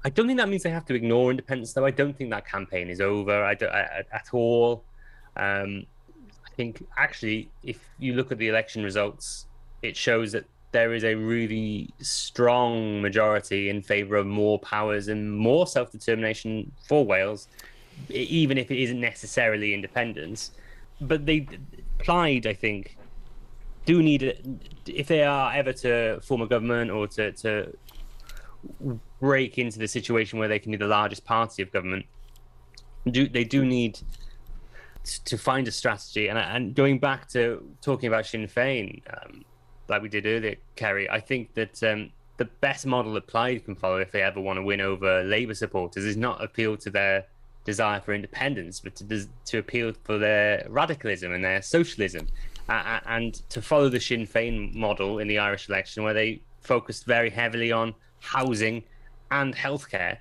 [0.06, 1.86] I don't think that means they have to ignore independence, though.
[1.86, 4.84] I don't think that campaign is over I I, at all.
[5.36, 5.86] Um,
[6.46, 9.48] I think actually, if you look at the election results,
[9.82, 15.32] it shows that there is a really strong majority in favour of more powers and
[15.32, 17.48] more self determination for Wales,
[18.10, 20.52] even if it isn't necessarily independence.
[21.00, 21.48] But they,
[22.00, 22.98] Plaid, I think,
[23.86, 24.46] do need it
[24.86, 27.78] if they are ever to form a government or to, to
[29.20, 32.06] break into the situation where they can be the largest party of government,
[33.10, 34.00] do they do need
[35.26, 36.28] to find a strategy?
[36.28, 39.44] And and going back to talking about Sinn Féin, um,
[39.94, 43.76] like we did earlier, Kerry, I think that um, the best model that Plaid can
[43.76, 47.26] follow if they ever want to win over Labour supporters is not appeal to their
[47.64, 52.28] desire for independence, but to to appeal for their radicalism and their socialism
[52.70, 57.06] uh, and to follow the Sinn Féin model in the Irish election, where they focused
[57.06, 58.84] very heavily on housing
[59.30, 60.18] and healthcare,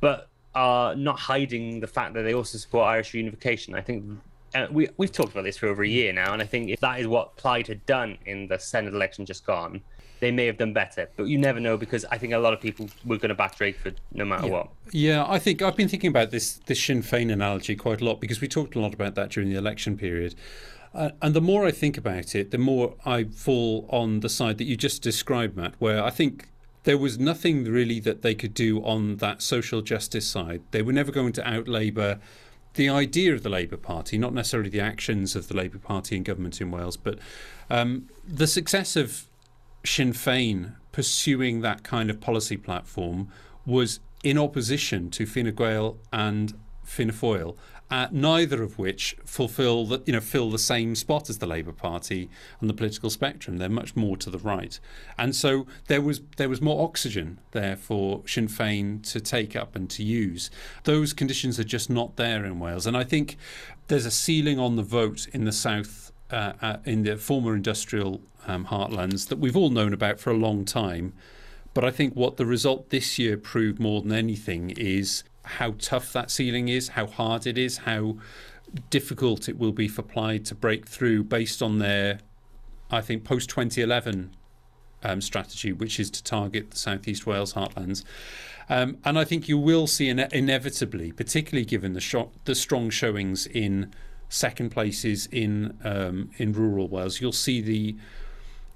[0.00, 3.74] but are not hiding the fact that they also support Irish unification.
[3.74, 4.04] I think
[4.54, 6.80] uh, we we've talked about this for over a year now, and I think if
[6.80, 9.82] that is what Plaid had done in the Senedd election just gone,
[10.20, 11.08] they may have done better.
[11.16, 13.56] But you never know because I think a lot of people were going to back
[13.56, 14.52] Drakeford no matter yeah.
[14.52, 14.68] what.
[14.92, 18.20] Yeah, I think I've been thinking about this this Sinn Féin analogy quite a lot
[18.20, 20.34] because we talked a lot about that during the election period.
[20.94, 24.56] Uh, and the more I think about it, the more I fall on the side
[24.58, 26.48] that you just described, Matt, where I think
[26.84, 30.62] there was nothing really that they could do on that social justice side.
[30.70, 32.18] They were never going to out Labour
[32.78, 36.22] the idea of the Labour Party, not necessarily the actions of the Labour Party in
[36.22, 37.18] government in Wales, but
[37.68, 39.26] um, the success of
[39.84, 43.28] Sinn Féin pursuing that kind of policy platform
[43.66, 47.56] was in opposition to Fine Gael and Fianna Fáil
[47.90, 51.72] uh, neither of which fulfil the, you know fill the same spot as the Labour
[51.72, 52.28] Party
[52.60, 53.56] on the political spectrum.
[53.56, 54.78] They're much more to the right,
[55.18, 59.74] and so there was there was more oxygen there for Sinn Féin to take up
[59.74, 60.50] and to use.
[60.84, 63.36] Those conditions are just not there in Wales, and I think
[63.88, 66.12] there's a ceiling on the vote in the south.
[66.30, 70.36] Uh, uh, in the former industrial um, heartlands that we've all known about for a
[70.36, 71.14] long time.
[71.72, 76.12] But I think what the result this year proved more than anything is how tough
[76.12, 78.16] that ceiling is, how hard it is, how
[78.90, 82.20] difficult it will be for Plaid to break through based on their,
[82.90, 84.34] I think, post 2011
[85.02, 88.04] um, strategy, which is to target the Southeast Wales heartlands.
[88.68, 92.90] Um, and I think you will see ine- inevitably, particularly given the, sh- the strong
[92.90, 93.92] showings in
[94.28, 97.96] second places in um, in rural Wales, you'll see the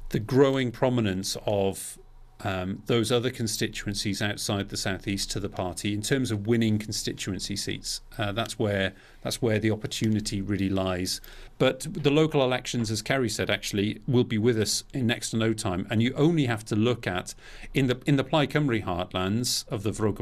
[0.09, 1.99] the growing prominence of
[2.45, 7.57] um, those other constituencies outside the southeast to the party in terms of winning constituency
[7.57, 8.01] seats.
[8.19, 11.21] Uh, that's where that's where the opportunity really lies.
[11.59, 15.37] But the local elections, as Kerry said, actually will be with us in next to
[15.37, 17.35] no time, and you only have to look at
[17.73, 20.13] in the in the Plaid heartlands of the Fro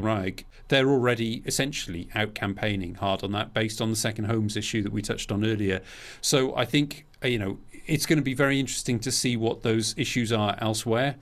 [0.71, 4.91] they're already essentially out campaigning hard on that, based on the second homes issue that
[4.91, 5.81] we touched on earlier.
[6.21, 9.93] So I think you know it's going to be very interesting to see what those
[9.97, 11.15] issues are elsewhere.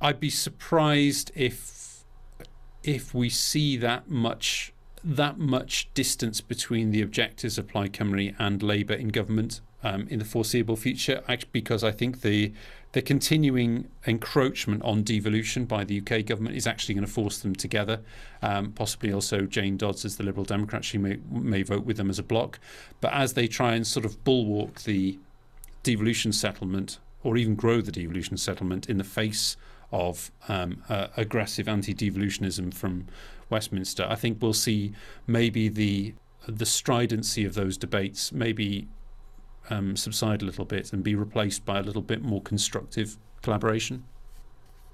[0.00, 2.04] I'd be surprised if
[2.82, 8.62] if we see that much that much distance between the objectives of Plaid Cymru and
[8.62, 12.52] Labour in government um, in the foreseeable future, because I think the
[12.92, 17.54] the continuing encroachment on devolution by the UK government is actually going to force them
[17.54, 18.00] together.
[18.42, 22.10] Um, possibly also Jane Dodds as the Liberal Democrat, she may, may vote with them
[22.10, 22.58] as a bloc.
[23.00, 25.18] But as they try and sort of bulwark the
[25.84, 29.56] devolution settlement or even grow the devolution settlement in the face
[29.92, 33.06] of um, uh, aggressive anti-devolutionism from
[33.48, 34.92] Westminster, I think we'll see
[35.26, 36.14] maybe the
[36.46, 38.88] the stridency of those debates maybe
[39.68, 44.04] um, subside a little bit and be replaced by a little bit more constructive collaboration.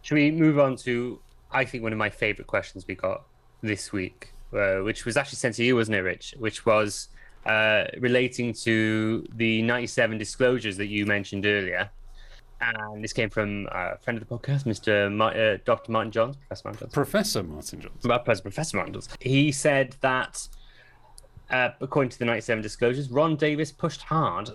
[0.03, 1.21] Should we move on to
[1.53, 3.25] I think one of my favourite questions we got
[3.63, 6.35] this week, uh, which was actually sent to you, wasn't it, Rich?
[6.39, 7.09] Which was
[7.45, 11.91] uh, relating to the 97 disclosures that you mentioned earlier
[12.61, 15.21] and this came from a friend of the podcast, Mr.
[15.21, 15.93] Uh, Dr.
[15.93, 16.93] Martin Johnes, Professor Martin Johnes.
[16.93, 18.07] Professor Martin Johnes.
[18.07, 19.09] Well, Professor Martin Johnes.
[19.21, 20.49] He said that,
[21.51, 24.51] uh, according to the 97 disclosures, Ron Davies pushed hard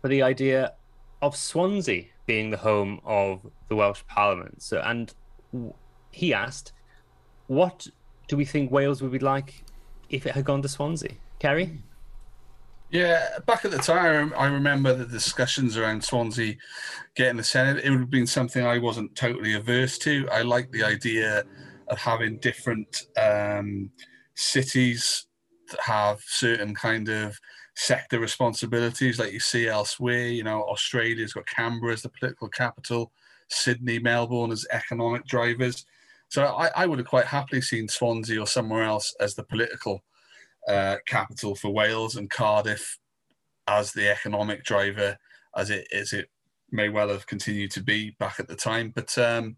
[0.00, 0.74] for the idea
[1.22, 4.62] of Swansea being the home of the Welsh Parliament.
[4.62, 5.12] So, and
[6.10, 6.72] he asked,
[7.48, 7.88] "What
[8.28, 9.64] do we think Wales would be like
[10.08, 11.80] if it had gone to Swansea?" Kerry.
[12.90, 16.56] Yeah, back at the time, I remember the discussions around Swansea
[17.14, 17.84] getting the Senedd.
[17.84, 20.28] It would have been something I wasn't totally averse to.
[20.32, 21.44] I like the idea
[21.86, 23.90] of having different um,
[24.34, 25.26] cities
[25.70, 27.38] that have certain kind of
[27.76, 30.26] sector responsibilities, like you see elsewhere.
[30.26, 33.12] You know, Australia's got Canberra as the political capital,
[33.48, 35.84] Sydney, Melbourne as economic drivers.
[36.28, 40.02] So I, I would have quite happily seen Swansea or somewhere else as the political
[40.68, 42.98] uh, capital for Wales and Cardiff
[43.66, 45.16] as the economic driver,
[45.56, 46.28] as it as it
[46.70, 48.92] may well have continued to be back at the time.
[48.94, 49.56] But um,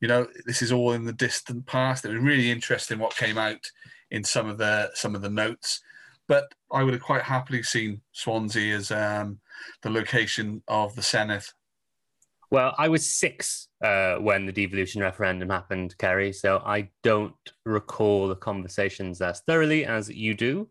[0.00, 2.04] you know, this is all in the distant past.
[2.04, 3.70] It was really interesting what came out
[4.10, 5.80] in some of the some of the notes.
[6.28, 9.40] But I would have quite happily seen Swansea as um,
[9.82, 11.52] the location of the Senedd.
[12.50, 16.32] Well, I was six uh, when the devolution referendum happened, Kerry.
[16.32, 20.68] So I don't recall the conversations as thoroughly as you do.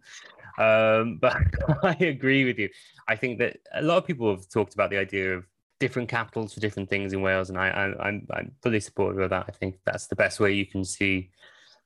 [0.57, 1.35] Um, but
[1.83, 2.69] I agree with you.
[3.07, 5.45] I think that a lot of people have talked about the idea of
[5.79, 9.31] different capitals for different things in Wales, and I, I, I'm, I'm fully supportive of
[9.31, 9.45] that.
[9.47, 11.31] I think that's the best way you can see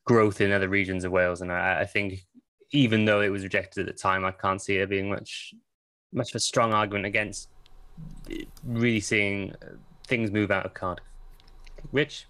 [0.06, 2.20] growth in other regions of Wales, and I, I think
[2.72, 5.54] even though it was rejected at the time, I can't see it being much
[6.14, 7.50] much of a strong argument against
[8.64, 9.54] really seeing
[10.08, 11.04] things move out of Cardiff.
[11.92, 12.28] Rich.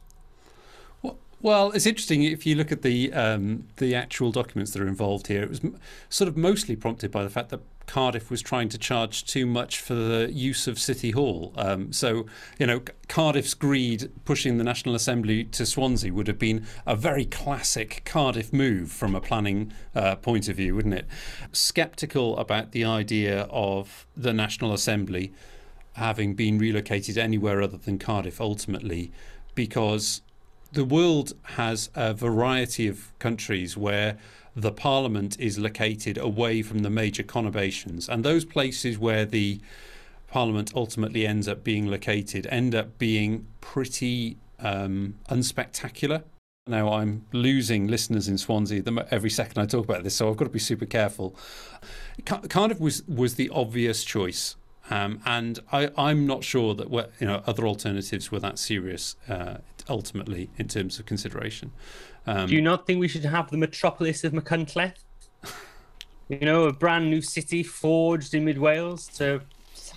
[1.42, 5.28] Well, it's interesting if you look at the um, the actual documents that are involved
[5.28, 5.44] here.
[5.44, 5.78] It was m-
[6.10, 9.80] sort of mostly prompted by the fact that Cardiff was trying to charge too much
[9.80, 11.54] for the use of City Hall.
[11.56, 12.26] Um, so,
[12.58, 17.26] you know, Cardiff's greed pushing the National Assembly to Swansea would have been a very
[17.26, 21.06] classic Cardiff move from a planning uh, point of view, wouldn't it?
[21.52, 25.32] Skeptical about the idea of the National Assembly
[25.94, 29.12] having been relocated anywhere other than Cardiff ultimately
[29.56, 30.22] because
[30.72, 34.18] the world has a variety of countries where
[34.56, 39.60] the parliament is located away from the major conurbations, and those places where the
[40.28, 46.24] parliament ultimately ends up being located end up being pretty um, unspectacular.
[46.68, 50.46] Now I'm losing listeners in Swansea every second I talk about this, so I've got
[50.46, 51.36] to be super careful.
[52.26, 54.56] Cardiff was was the obvious choice
[54.90, 59.58] um, and I, am not sure that you know other alternatives were that serious uh,
[59.90, 61.72] ultimately in terms of consideration.
[62.28, 65.04] Um, Do you not think we should have the metropolis of Machynlleth?
[66.30, 69.42] you know, a brand new city forged in mid Wales to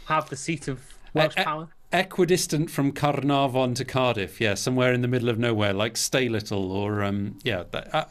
[0.07, 0.81] have the seat of
[1.14, 1.68] Welsh e- power.
[1.90, 7.03] Equidistant from Caernarfon to Cardiff, yeah, somewhere in the middle of nowhere, like Staylittle, or
[7.03, 8.05] um, yeah, that, uh,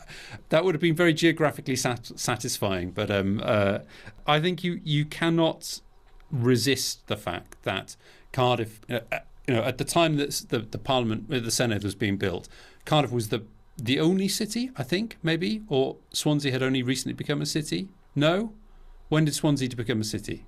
[0.50, 2.90] that would have been very geographically sat- satisfying.
[2.90, 3.80] But um, uh,
[4.26, 5.82] I think you you cannot
[6.32, 7.96] resist the fact that
[8.32, 11.84] Cardiff, uh, uh, you know, at the time that the, the Parliament, uh, the Senedd
[11.84, 12.48] was being built,
[12.86, 13.44] Cardiff was the
[13.80, 17.90] the only city, I think, maybe, or Swansea had only recently become a city.
[18.16, 18.54] No,
[19.10, 20.46] when did Swansea to become a city?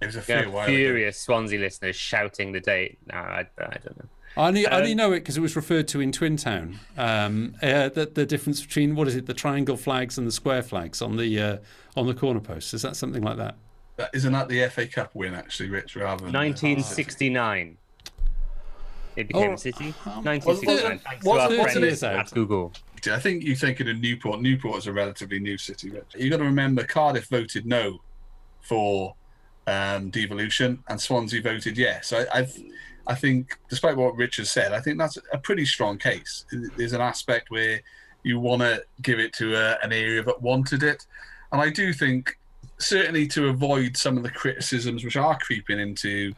[0.00, 1.34] It was a few yeah, furious ago.
[1.34, 2.98] Swansea listeners shouting the date.
[3.06, 4.08] No, I, I don't know.
[4.36, 6.78] I only, um, I only know it because it was referred to in Twin Town.
[6.96, 10.62] Um, uh, the, the difference between what is it, the triangle flags and the square
[10.62, 11.56] flags on the uh,
[11.96, 12.72] on the corner posts.
[12.72, 13.56] Is that something like that?
[14.00, 15.94] That, isn't that the FA Cup win actually, Rich?
[15.94, 17.76] Rather than 1969.
[19.14, 19.92] It became oh, a city.
[20.04, 20.98] 1969.
[21.00, 22.72] Thanks to our friends at Google.
[23.12, 24.40] I think you think of Newport.
[24.40, 25.90] Newport is a relatively new city.
[25.90, 26.14] Rich.
[26.16, 28.00] You've got to remember Cardiff voted no
[28.62, 29.14] for
[29.66, 32.14] um, devolution, and Swansea voted yes.
[32.14, 32.58] I, I've,
[33.06, 36.46] I think, despite what Richard said, I think that's a pretty strong case.
[36.78, 37.82] There's an aspect where
[38.22, 41.04] you want to give it to a, an area that wanted it,
[41.52, 42.38] and I do think
[42.80, 46.34] certainly to avoid some of the criticisms which are creeping into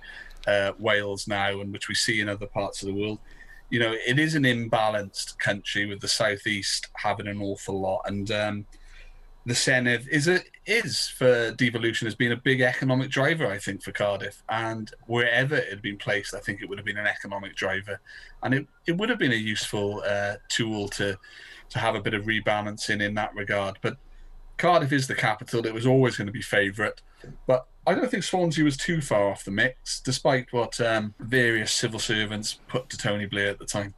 [0.47, 3.19] uh, Wales now and which we see in other parts of the world.
[3.71, 8.31] You know, it is an imbalanced country with the southeast having an awful lot, and
[8.31, 8.67] um,
[9.47, 13.83] the Senedd is a is for devolution has been a big economic driver, I think,
[13.83, 14.43] for Cardiff.
[14.49, 17.99] And wherever it had been placed, I think it would have been an economic driver,
[18.43, 21.19] and it, it would have been a useful uh, tool to
[21.71, 23.79] to have a bit of rebalancing in that regard.
[23.81, 23.97] But
[24.57, 25.67] Cardiff is the capital.
[25.67, 27.01] It was always going to be favourite.
[27.47, 31.73] But I don't think Swansea was too far off the mix, despite what um, various
[31.73, 33.95] civil servants put to Tony Blair at the time.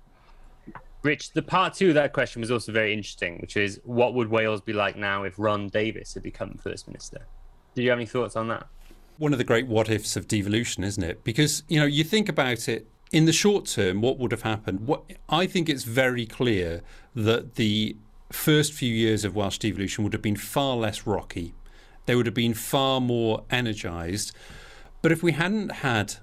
[1.03, 4.31] Rich, the part two of that question was also very interesting, which is what would
[4.31, 7.27] Wales be like now if Ron Davies had become First Minister?
[7.75, 8.67] Do you have any thoughts on that?
[9.19, 11.23] One of the great what ifs of devolution, isn't it?
[11.23, 14.87] Because, you know, you think about it in the short term, what would have happened?
[14.87, 16.83] What I think it's very clear
[17.15, 17.97] that the
[18.35, 21.55] first few years of Welsh devolution would have been far less rocky.
[22.07, 24.33] They would have been far more energised.
[25.01, 26.17] But if we hadn't had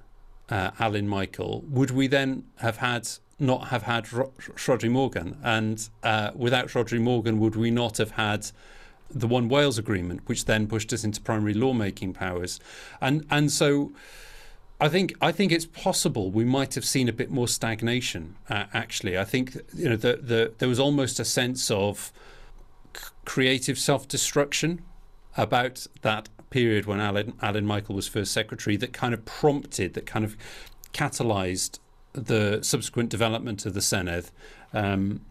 [0.50, 3.08] uh, Alun Michael, would we then have had
[3.40, 5.38] not have had Rhodri Morgan?
[5.44, 8.52] And uh, without Rhodri Morgan, would we not have had
[9.10, 12.60] the One Wales Agreement, which then pushed us into primary lawmaking powers?
[13.00, 13.94] And and so.
[14.82, 18.36] I think I think it's possible we might have seen a bit more stagnation.
[18.50, 22.12] Uh, actually, I think you know the, the there was almost a sense of
[23.24, 24.82] creative self destruction
[25.38, 30.08] about that period when Alun, Alun Michael was first secretary that kind of prompted, that
[30.08, 30.36] kind of
[30.94, 31.80] catalysed
[32.14, 34.32] the subsequent development of the Senedd.
[34.74, 35.22] Um,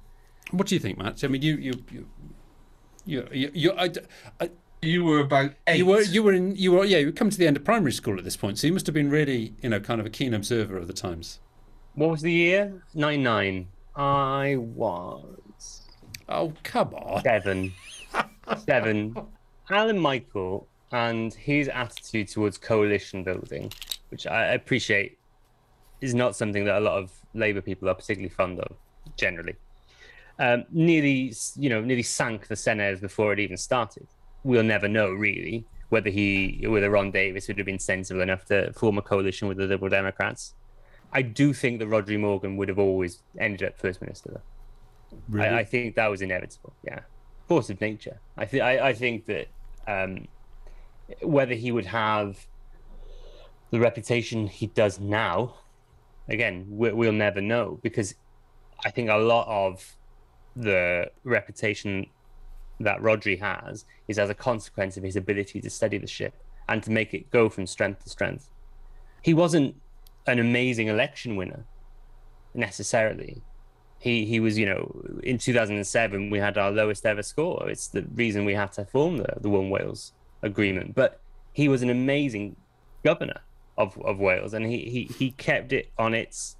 [0.52, 1.22] what do you think, Matt?
[1.22, 2.08] I mean, you, you, you,
[3.04, 3.90] you, you, you I,
[4.40, 4.50] I,
[4.82, 5.78] you were about eight.
[5.78, 7.92] You were, you were in, you were, yeah, you come to the end of primary
[7.92, 10.10] school at this point, so you must have been really, you know, kind of a
[10.10, 11.40] keen observer of the times.
[11.94, 12.82] What was the year?
[12.94, 13.68] Nine nine.
[13.96, 15.88] I was.
[16.28, 17.22] Oh come on.
[17.22, 17.72] Seven.
[18.66, 19.14] Seven.
[19.68, 23.72] Alun Michael and his attitude towards coalition building,
[24.08, 25.18] which I appreciate,
[26.00, 28.76] is not something that a lot of Labour people are particularly fond of,
[29.16, 29.54] generally.
[30.38, 34.08] Um, nearly, you know, nearly sank the Senedd before it even started.
[34.42, 38.72] We'll never know, really, whether he, whether Ron Davies would have been sensible enough to
[38.72, 40.54] form a coalition with the Liberal Democrats.
[41.12, 44.30] I do think that Rhodri Morgan would have always ended up first minister.
[44.34, 45.18] Though.
[45.28, 45.48] Really?
[45.48, 46.72] I, I, think that was inevitable.
[46.84, 47.00] Yeah,
[47.48, 48.20] force of nature.
[48.36, 48.62] I think.
[48.62, 49.48] I think that
[49.88, 50.28] um,
[51.20, 52.46] whether he would have
[53.70, 55.54] the reputation he does now,
[56.28, 58.14] again, we, we'll never know because
[58.84, 59.96] I think a lot of
[60.56, 62.06] the reputation
[62.80, 66.34] that Rhodri has is as a consequence of his ability to steady the ship
[66.68, 68.50] and to make it go from strength to strength.
[69.22, 69.76] He wasn't
[70.26, 71.64] an amazing election winner
[72.54, 73.42] necessarily.
[73.98, 77.68] He he was, you know, in 2007 we had our lowest ever score.
[77.68, 80.12] It's the reason we had to form the the One Wales
[80.42, 80.94] agreement.
[80.94, 81.20] But
[81.52, 82.56] he was an amazing
[83.04, 83.40] governor
[83.76, 86.56] of, of Wales, and he, he, he kept it on its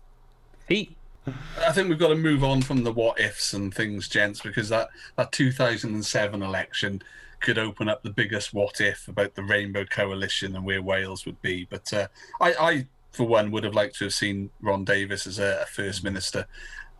[0.66, 0.96] feet.
[1.26, 4.68] I think we've got to move on from the what ifs and things, gents, because
[4.70, 7.02] that, that 2007 election
[7.40, 11.40] could open up the biggest what if about the Rainbow Coalition and where Wales would
[11.42, 11.66] be.
[11.68, 12.08] But uh,
[12.40, 15.66] I, I, for one, would have liked to have seen Ron Davies as a, a
[15.66, 16.46] First Minister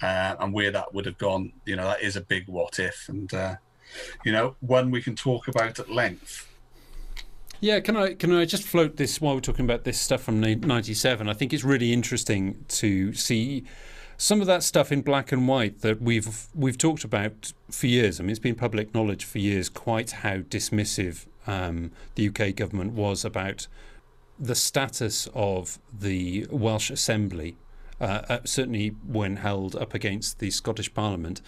[0.03, 1.53] uh, and where that would have gone.
[1.65, 3.57] You know, that is a big what if, and, uh,
[4.25, 6.47] you know, one we can talk about at length.
[7.61, 10.41] Yeah, can I can I just float this while we're talking about this stuff from
[10.41, 11.29] '97?
[11.29, 13.65] I think it's really interesting to see
[14.21, 18.21] some of that stuff in black and white that we've we've talked about for years.
[18.21, 22.93] I mean, it's been public knowledge for years quite how dismissive um, the UK government
[22.93, 23.67] was about
[24.39, 27.57] the status of the Welsh Assembly,
[27.99, 31.41] uh, uh, certainly when held up against the Scottish Parliament.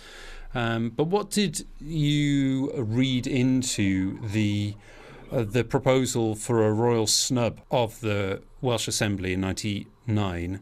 [0.54, 4.76] Um, but what did you read into the
[5.30, 10.60] uh, the proposal for a royal snub of the Welsh Assembly in 99,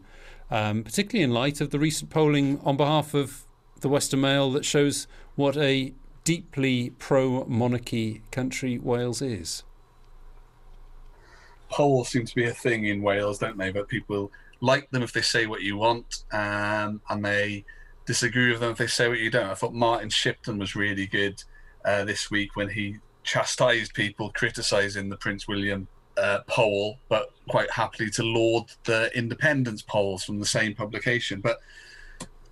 [0.51, 3.45] um, particularly in light of the recent polling on behalf of
[3.81, 5.93] the Western Mail that shows what a
[6.25, 9.63] deeply pro monarchy country Wales is.
[11.71, 13.71] Polls seem to be a thing in Wales, don't they?
[13.71, 17.65] But people like them if they say what you want, um, and they
[18.07, 19.51] disagree with them if they say what you don't.
[19.51, 21.43] I thought Martin Shipton was really good
[21.85, 25.87] uh, this week when he chastised people criticizing the Prince William
[26.21, 31.41] uh, poll, but quite happily to laud the independence polls from the same publication.
[31.41, 31.59] But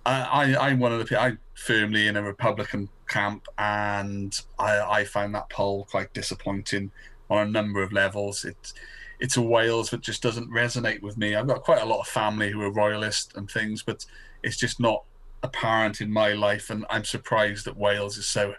[0.05, 5.03] I, I, am one of the I'm firmly in a Republican camp, and I, I
[5.05, 6.91] found that poll quite disappointing
[7.29, 8.45] on a number of levels.
[8.45, 8.73] It,
[9.19, 11.35] it's a Wales that just doesn't resonate with me.
[11.35, 14.05] I've got quite a lot of family who are royalist and things, but
[14.43, 15.03] it's just not
[15.43, 18.55] apparent in my life, and I'm surprised that Wales is so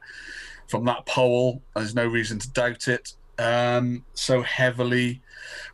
[0.68, 1.62] from that poll.
[1.74, 3.14] There's no reason to doubt it.
[3.40, 5.22] Um, so heavily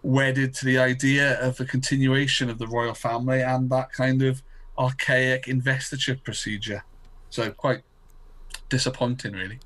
[0.03, 4.43] wedded to the idea of the continuation of the royal family and that kind of
[4.79, 6.85] archaic investiture procedure.
[7.31, 7.83] So quite
[8.69, 9.59] disappointing, really.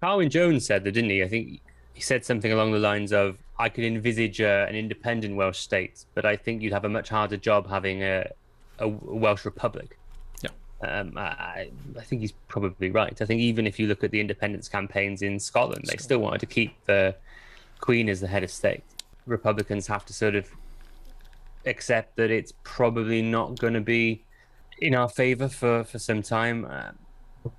[0.00, 1.24] Carwyn Jones said that, didn't he?
[1.24, 1.60] I think
[1.94, 6.04] he said something along the lines of, "I could envisage uh, an independent Welsh state,
[6.14, 8.30] but I think you'd have a much harder job having a,
[8.78, 9.98] a Welsh republic."
[10.82, 13.20] Um, I, I, think he's probably right.
[13.20, 16.40] I think even if you look at the independence campaigns in Scotland, they still wanted
[16.40, 17.14] to keep the
[17.80, 18.84] Queen as the head of state.
[19.26, 20.48] Republicans have to sort of
[21.64, 24.22] accept that it's probably not going to be
[24.78, 26.66] in our favour for, for some time.
[26.66, 27.52] Um,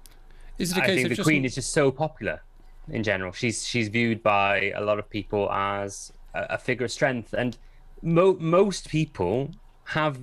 [0.60, 1.26] is it a case I think the just...
[1.26, 2.42] Queen is just so popular
[2.90, 3.32] in general.
[3.32, 7.58] She's she's viewed by a lot of people as a, a figure of strength, and
[8.02, 9.52] mo- most people
[9.86, 10.20] have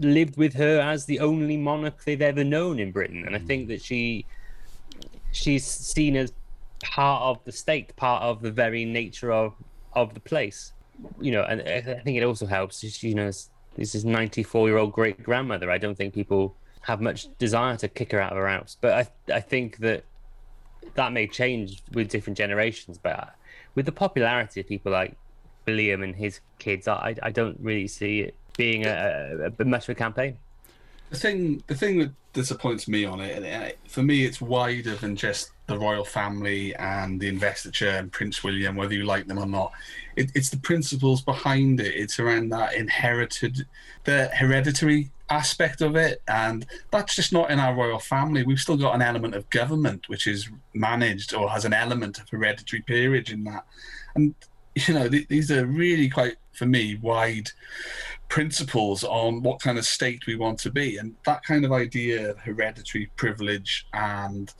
[0.00, 3.68] lived with her as the only monarch they've ever known in Britain, and I think
[3.68, 4.26] that she
[5.32, 6.32] she's seen as
[6.82, 9.54] part of the state, part of the very nature of
[9.94, 10.72] of the place.
[11.20, 13.02] you know, and I think it also helps.
[13.02, 13.30] You know,
[13.76, 15.70] this is 94 year old great grandmother.
[15.70, 18.76] I don't think people have much desire to kick her out of her house.
[18.80, 18.92] But
[19.28, 20.04] I, I think that
[20.94, 22.98] that may change with different generations.
[22.98, 23.26] But uh,
[23.74, 25.16] with the popularity of people like
[25.66, 29.84] William and his kids, I, I don't really see it being a, a, a much
[29.84, 30.36] of a campaign.
[31.08, 35.52] The thing, the thing that disappoints me on it, for me, it's wider than just
[35.66, 39.72] the royal family and the investiture and Prince William, whether you like them or not.
[40.16, 41.94] It, it's the principles behind it.
[41.94, 43.66] It's around that inherited,
[44.04, 48.42] the hereditary aspect of it, and that's just not in our royal family.
[48.42, 52.28] We've still got an element of government which is managed or has an element of
[52.28, 53.64] hereditary peerage in that,
[54.14, 54.34] and
[54.74, 57.50] you know th- these are really quite for me wide
[58.28, 60.98] principles on what kind of state we want to be.
[60.98, 64.52] And that kind of idea hereditary privilege and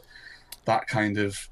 [0.64, 1.48] that kind of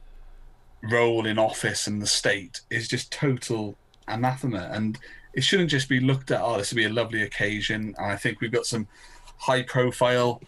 [0.91, 3.77] role in office and the state is just total
[4.09, 4.71] anathema.
[4.73, 4.99] And
[5.35, 7.95] it shouldn't just be looked at oh this would be a lovely occasion.
[7.99, 8.89] And i think we've got some
[9.39, 10.41] high profile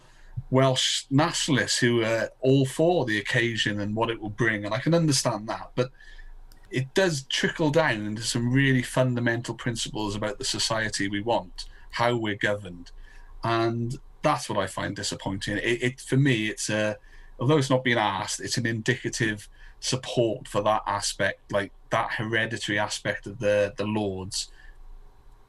[0.49, 4.65] welsh nationalists who are all for the occasion and what it will bring.
[4.65, 5.71] And i can understand that.
[5.75, 5.91] But
[6.71, 12.15] it does trickle down into some really fundamental principles about the society we want, how
[12.15, 12.91] we're governed,
[13.43, 15.57] and that's what I find disappointing.
[15.57, 16.97] It, it for me, it's a
[17.39, 19.47] although it's not being asked, it's an indicative
[19.79, 24.51] support for that aspect, like that hereditary aspect of the the lords,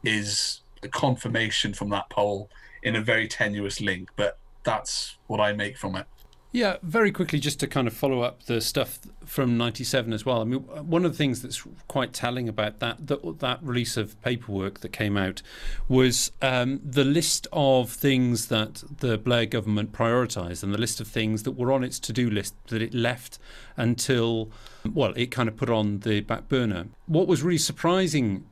[0.05, 2.49] is a confirmation from that poll
[2.83, 6.07] in a very tenuous link, but that's what I make from it.
[6.53, 10.41] Yeah, very quickly, just to kind of follow up the stuff from '97 as well.
[10.41, 14.21] I mean, one of the things that's quite telling about that that, that release of
[14.21, 15.43] paperwork that came out
[15.89, 21.07] was um, the list of things that the Blair government prioritised and the list of
[21.07, 23.39] things that were on its to-do list that it left
[23.77, 24.51] until,
[24.93, 26.89] well, it kind of put on the back burner.
[27.07, 28.45] What was really surprising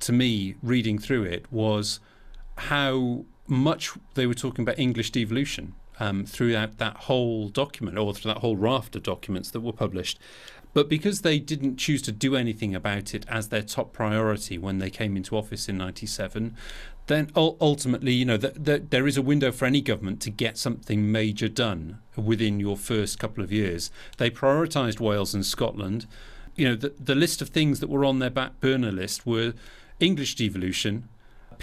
[0.00, 2.00] to me reading through it was
[2.56, 8.32] how much they were talking about English devolution um, throughout that whole document or through
[8.34, 10.18] that whole raft of documents that were published.
[10.72, 14.78] But because they didn't choose to do anything about it as their top priority when
[14.78, 16.56] they came into office in 97,
[17.06, 20.58] then ultimately, you know, the, the, there is a window for any government to get
[20.58, 23.90] something major done within your first couple of years.
[24.16, 26.06] They prioritised Wales and Scotland.
[26.56, 29.52] You know, the, the list of things that were on their back burner list were
[30.00, 31.08] English devolution,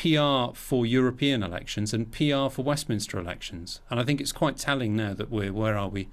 [0.02, 3.82] PR for European elections and PR for Westminster elections.
[3.88, 6.10] And I think it's quite telling now that we're, where are we?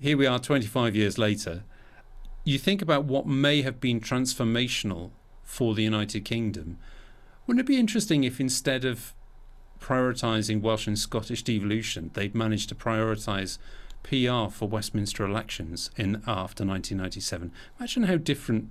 [0.00, 1.62] Here we are 25 years later.
[2.42, 5.12] You think about what may have been transformational
[5.44, 6.78] for the United Kingdom.
[7.46, 9.14] Wouldn't it be interesting if instead of
[9.78, 13.58] prioritising Welsh and Scottish devolution, they'd managed to prioritise
[14.02, 17.52] PR for Westminster elections in after 1997?
[17.78, 18.70] Imagine how different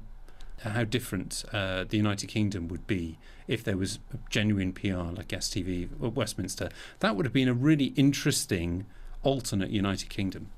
[0.64, 4.00] how different uh, the United Kingdom would be if there was
[4.30, 6.70] genuine PR like STV or Westminster.
[7.00, 8.86] That would have been a really interesting
[9.24, 10.50] alternate United Kingdom.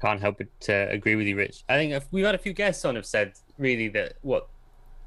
[0.00, 1.64] Can't help but uh, agree with you, Rich.
[1.68, 4.48] I think we've had a few guests on have said really that what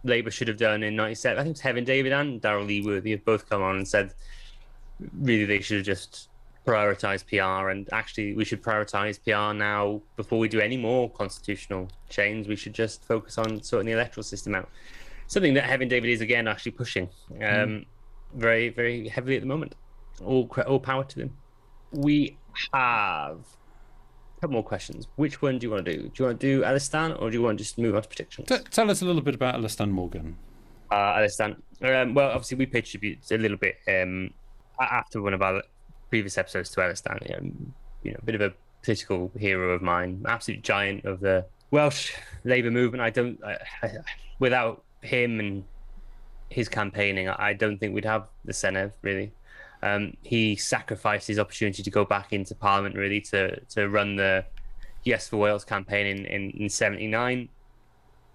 [0.04, 1.38] Labour should have done in '97.
[1.38, 4.14] I think it's Hefin David and Daryl Leeworthy have both come on and said
[5.20, 6.29] really they should have just
[6.70, 11.90] prioritize PR and actually we should prioritize PR now before we do any more constitutional
[12.10, 12.48] change.
[12.48, 14.70] We should just focus on sorting the electoral system out.
[15.28, 17.86] Something that Hefin David is again actually pushing um, mm.
[18.36, 19.76] very, very heavily at the moment.
[20.24, 21.38] All, all power to them.
[21.92, 22.38] We
[22.72, 23.40] have
[24.38, 25.08] a couple more questions.
[25.16, 26.04] Which one do you want to do?
[26.04, 28.08] Do you want to do Elystan or do you want to just move on to
[28.08, 28.48] predictions?
[28.48, 30.38] T- tell us a little bit about Elystan Morgan.
[30.92, 31.58] Uh, Elystan.
[31.82, 34.32] Um, well, obviously, we paid tribute a little bit um,
[34.80, 35.62] after one of our
[36.10, 37.28] previous episodes to Elystan.
[37.28, 37.52] You know,
[38.04, 38.54] you know, a bit of a
[38.84, 43.02] political hero of mine, absolute giant of the Welsh Labour movement.
[43.02, 43.92] I don't, I, I,
[44.40, 45.64] without him and
[46.50, 49.32] his campaigning, I don't think we'd have the Senedd really.
[49.82, 54.44] Um, he sacrificed his opportunity to go back into Parliament really to to run the
[55.06, 57.48] Yes for Wales campaign in in, in '79,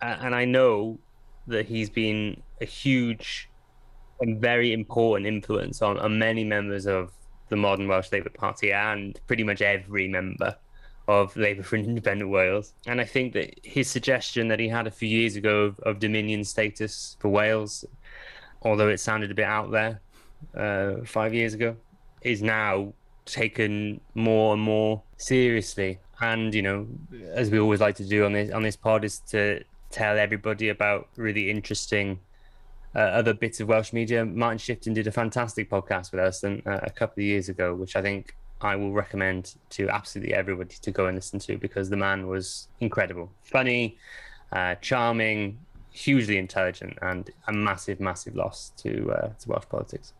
[0.00, 0.98] uh, and I know
[1.46, 3.50] that he's been a huge
[4.20, 7.12] and very important influence on, on many members of
[7.49, 10.57] the modern Welsh Labour Party and pretty much every member
[11.07, 12.72] of Labour for Independent Wales.
[12.86, 15.99] And I think that his suggestion that he had a few years ago of, of
[15.99, 17.84] Dominion status for Wales,
[18.62, 20.01] although it sounded a bit out there
[20.57, 21.76] uh, five years ago,
[22.22, 22.92] is now
[23.26, 25.99] taken more and more seriously.
[26.20, 26.86] And you know,
[27.32, 30.70] as we always like to do on this on this pod, is to tell everybody
[30.70, 32.18] about really interesting
[32.95, 34.24] uh, other bits of Welsh media.
[34.24, 37.74] Martin Shifton did a fantastic podcast with us and, uh, a couple of years ago,
[37.74, 41.90] which I think I will recommend to absolutely everybody to go and listen to because
[41.90, 43.97] the man was incredible, funny,
[44.53, 45.59] uh, charming.
[45.95, 50.12] hugely intelligent and a massive, massive loss to uh, to Welsh politics.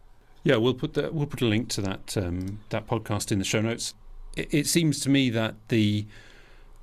[0.45, 3.45] Yeah, we'll put the, we'll put a link to that um, that podcast in the
[3.45, 3.95] show notes.
[4.37, 6.07] It, it seems to me that the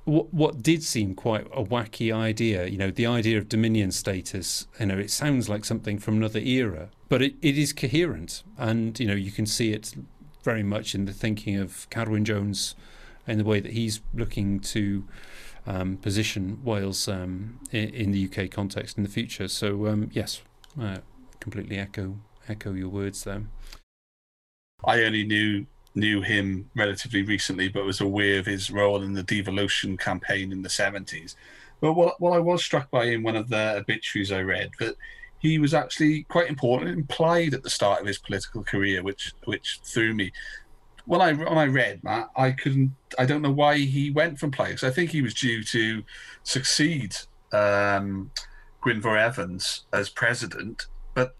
[0.04, 4.66] what, what did seem quite a wacky idea, you know, the idea of dominion status,
[4.80, 8.42] you know, it sounds like something from another era, but it, it is coherent.
[8.58, 9.94] And, you know, you can see it
[10.42, 12.74] very much in the thinking of Carwyn Jones
[13.26, 15.06] and the way that he's looking to
[15.66, 19.46] um, position Wales um, in, in, the UK context in the future.
[19.46, 20.42] So, um, yes,
[20.80, 20.98] uh,
[21.38, 23.44] completely echo echo your words there.
[24.84, 29.22] I only knew knew him relatively recently, but was aware of his role in the
[29.22, 31.34] devolution campaign in the 70s.
[31.80, 34.96] But what, what I was struck by in one of the obituaries I read, that
[35.42, 39.32] he was actually quite important and implied at the start of his political career, which
[39.44, 40.32] which threw me.
[41.04, 42.92] When I when I read Matt, I couldn't.
[43.18, 44.84] I don't know why he went from Plagues.
[44.84, 46.04] I think he was due to
[46.44, 47.16] succeed
[47.52, 48.30] um,
[48.84, 51.34] Gwynfor Evans as president, but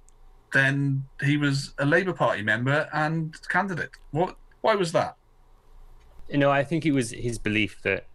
[0.53, 3.90] then he was a Labour Party member and candidate.
[4.11, 5.16] What why was that?
[6.28, 8.06] You know, I think it was his belief that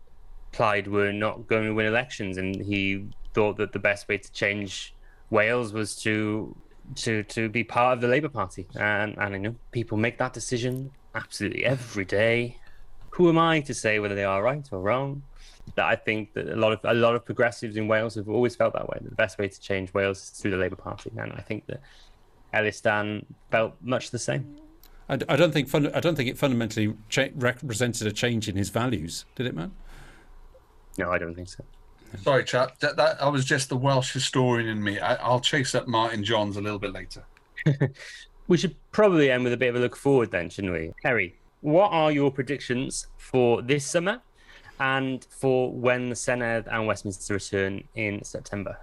[0.51, 4.31] Plaid were not going to win elections, and he thought that the best way to
[4.31, 4.95] change
[5.29, 6.55] Wales was to
[6.95, 8.65] to to be part of the Labour Party.
[8.75, 12.57] And and I know people make that decision absolutely every day.
[13.11, 15.23] Who am I to say whether they are right or wrong?
[15.75, 18.55] That I think that a lot of a lot of progressives in Wales have always
[18.55, 18.99] felt that way.
[19.01, 21.81] The best way to change Wales is through the Labour Party, and I think that
[22.53, 24.57] Elystan felt much the same.
[25.09, 28.55] I, I don't think fun, I don't think it fundamentally cha- represented a change in
[28.55, 29.71] his values, did it, man?
[30.97, 31.63] No, I don't think so.
[32.23, 32.79] Sorry, chap.
[32.79, 34.99] That, that I was just the Welsh historian in me.
[34.99, 37.23] I, will chase up Martin Johnes a little bit later.
[38.47, 40.93] we should probably end with a bit of a look forward, then, shouldn't we?
[41.01, 44.21] Kerry, what are your predictions for this summer
[44.79, 48.77] and for when the Senedd and Westminster return in September?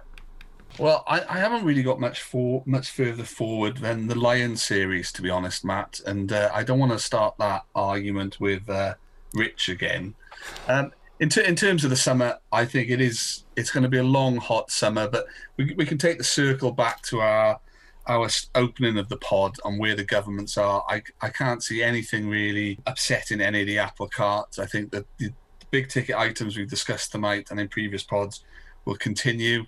[0.77, 5.11] Well, I, I, haven't really got much for much further forward than the Lion series,
[5.13, 6.01] to be honest, Matt.
[6.05, 8.95] And uh, I don't want to start that argument with uh,
[9.33, 10.15] Rich again.
[10.67, 13.89] Um, in, t- in terms of the summer, I think it is it's going to
[13.89, 15.07] be a long, hot summer.
[15.07, 17.59] But we, we can take the circle back to our
[18.07, 20.83] our opening of the pod on where the governments are.
[20.87, 24.59] I, I can't see anything really upsetting any of the apple carts.
[24.59, 25.31] I think that the
[25.71, 28.43] big ticket items we've discussed tonight and in previous pods
[28.85, 29.65] will continue.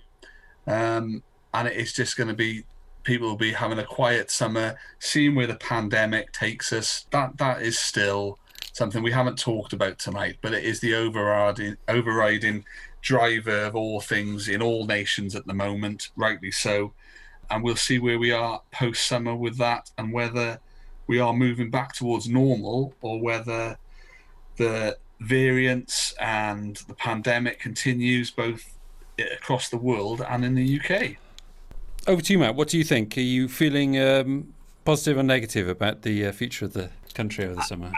[0.68, 1.22] Um,
[1.54, 2.64] and it's just going to be
[3.02, 7.06] people will be having a quiet summer, seeing where the pandemic takes us.
[7.10, 8.38] That that is still
[8.72, 12.64] something we haven't talked about tonight, but it is the overriding overriding
[13.00, 16.92] driver of all things in all nations at the moment, rightly so.
[17.50, 20.60] And we'll see where we are post summer with that, and whether
[21.06, 23.78] we are moving back towards normal or whether
[24.56, 28.77] the variants and the pandemic continues both
[29.18, 31.16] across the world and in the UK.
[32.06, 32.54] Over to you, Matt.
[32.54, 33.16] What do you think?
[33.16, 34.54] Are you feeling um,
[34.84, 37.92] positive or negative about the uh, future of the country over the summer?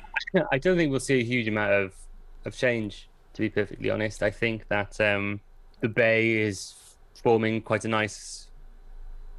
[0.52, 1.94] I don't think we'll see a huge amount of,
[2.44, 4.22] of change, to be perfectly honest.
[4.22, 5.40] I think that um,
[5.80, 6.74] the Bay is
[7.22, 8.48] forming quite a nice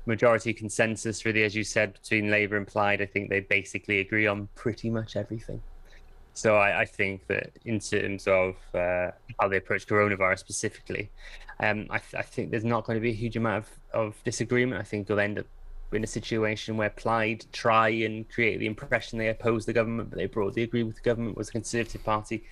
[0.05, 3.01] majority consensus, really, as you said, between Labour and Plaid.
[3.01, 5.61] I think they basically agree on pretty much everything.
[6.33, 11.09] So I, I, think that in terms of uh, how they approach coronavirus specifically,
[11.59, 14.23] um, I, th- I, think there's not going to be a huge amount of, of
[14.23, 14.79] disagreement.
[14.79, 15.45] I think they'll end up
[15.91, 20.17] in a situation where Plaid try and create the impression they oppose the government, but
[20.17, 21.37] they broadly agree with the government.
[21.37, 22.43] Was the Conservative Party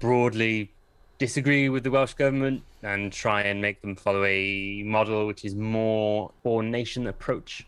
[0.00, 0.70] broadly
[1.18, 5.54] disagree with the Welsh government and try and make them follow a model which is
[5.54, 7.66] more for nation approach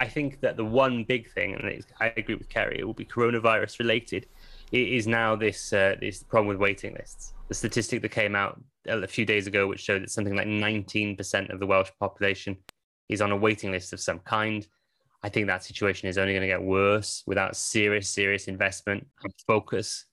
[0.00, 3.04] I think that the one big thing, and I agree with Kerry, it will be
[3.04, 4.26] coronavirus related.
[4.72, 7.34] Is now this uh, this problem with waiting lists.
[7.48, 11.52] The statistic that came out a few days ago, which showed that something like 19%
[11.52, 12.56] of the Welsh population
[13.08, 14.66] is on a waiting list of some kind.
[15.22, 19.32] I think that situation is only going to get worse without serious, serious investment and
[19.46, 20.06] focus.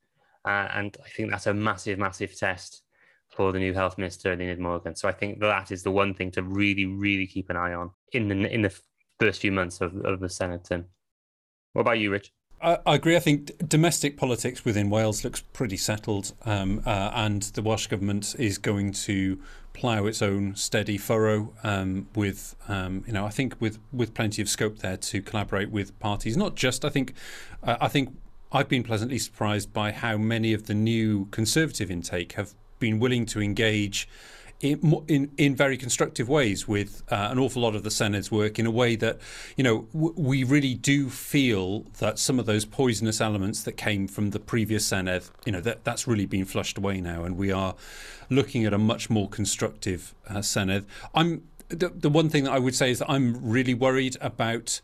[0.45, 2.83] Uh, and I think that's a massive, massive test
[3.29, 4.95] for the new health minister, Eluned Morgan.
[4.95, 7.91] So I think that is the one thing to really, really keep an eye on
[8.11, 8.79] in the in the
[9.23, 10.85] first few months of, of the Senedd term.
[11.73, 12.31] What about you, Rich?
[12.61, 13.15] I, agree.
[13.15, 18.35] I think domestic politics within Wales looks pretty settled, um, uh, and the Welsh government
[18.39, 19.39] is going to
[19.73, 24.41] plough its own steady furrow um, with, um, you know, I think with with plenty
[24.41, 26.37] of scope there to collaborate with parties.
[26.37, 27.13] Not just, I think,
[27.63, 28.15] uh, I think
[28.51, 33.25] I've been pleasantly surprised by how many of the new Conservative intake have been willing
[33.27, 34.07] to engage
[34.63, 38.57] in, in, in very constructive ways with uh, an awful lot of the Senedd's work
[38.57, 39.19] in a way that,
[39.57, 44.07] you know, w- we really do feel that some of those poisonous elements that came
[44.07, 47.25] from the previous Senedd, you know, that, that's really been flushed away now.
[47.25, 47.75] And we are
[48.29, 50.85] looking at a much more constructive uh, Senedd.
[51.13, 54.79] I'm, the, the one thing that I would say is that I'm really worried about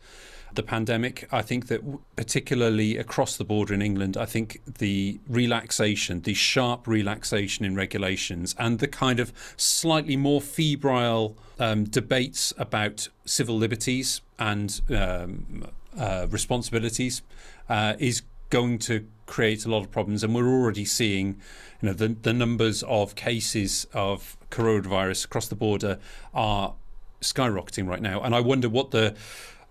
[0.54, 1.28] the pandemic.
[1.32, 1.80] I think that,
[2.16, 8.54] particularly across the border in England, I think the relaxation, the sharp relaxation in regulations,
[8.58, 15.66] and the kind of slightly more febrile um, debates about civil liberties and um,
[15.98, 17.22] uh, responsibilities
[17.68, 20.24] uh, is going to create a lot of problems.
[20.24, 21.40] And we're already seeing,
[21.80, 25.98] you know, the, the numbers of cases of coronavirus across the border
[26.34, 26.74] are
[27.20, 28.20] skyrocketing right now.
[28.20, 29.14] And I wonder what the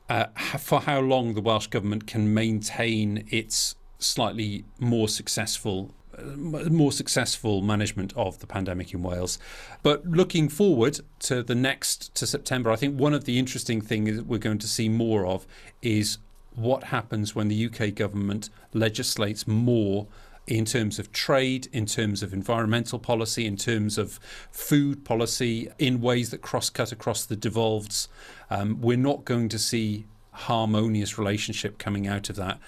[0.10, 0.26] uh,
[0.57, 6.24] for how long the Welsh government can maintain its slightly more successful uh,
[6.70, 9.38] more successful management of the pandemic in Wales.
[9.84, 14.18] But looking forward to the next to September, I think one of the interesting things
[14.18, 15.45] that we're going to see more of
[15.82, 16.18] is
[16.55, 20.07] what happens when the UK government legislates more
[20.49, 24.20] in terms of trade, in terms of environmental policy, in terms of
[24.51, 28.07] food policy, in ways that cross cut across the devolveds.
[28.50, 32.60] Um, we're not going to see harmonious relationship coming out of that.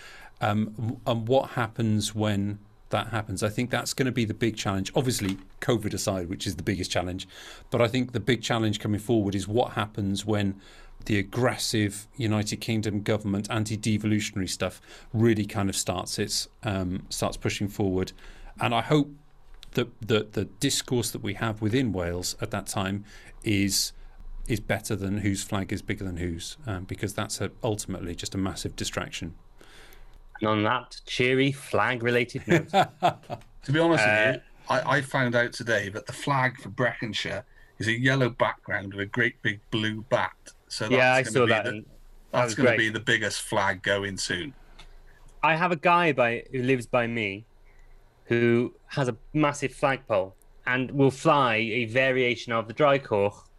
[0.42, 2.60] Um, and what happens when
[2.90, 3.44] that happens?
[3.44, 4.92] I think that's going to be the big challenge.
[4.96, 7.28] Obviously, COVID aside, which is the biggest challenge,
[7.70, 10.60] but I think the big challenge coming forward is what happens when
[11.06, 14.82] the aggressive United Kingdom government anti-devolutionary stuff
[15.14, 18.12] really kind of starts its um, starts pushing forward,
[18.60, 19.10] and I hope
[19.72, 23.06] that the the discourse that we have within Wales at that time
[23.44, 23.94] is
[24.48, 28.36] is better than whose flag is bigger than whose, um, because that's a, ultimately just
[28.36, 29.36] a massive distraction.
[30.40, 35.36] And on that cheery flag-related note, to be honest uh, with you, I, I found
[35.36, 37.44] out today that the flag for Breconshire
[37.78, 40.36] is a yellow background with a great big blue bat
[40.72, 41.66] so yeah, I saw that.
[41.66, 41.84] The,
[42.32, 44.54] that's going to be the biggest flag going soon.
[45.44, 47.46] I have a guy by who lives by me,
[48.26, 50.34] who has a massive flagpole
[50.66, 53.50] and will fly a variation of the Ddraig Goch,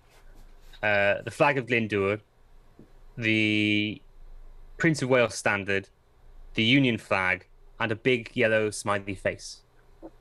[0.83, 2.20] uh, the flag of Glyndŵr,
[3.16, 4.01] the
[4.78, 5.89] Prince of Wales standard,
[6.55, 7.47] the Union flag,
[7.80, 9.62] and a big yellow smiley face.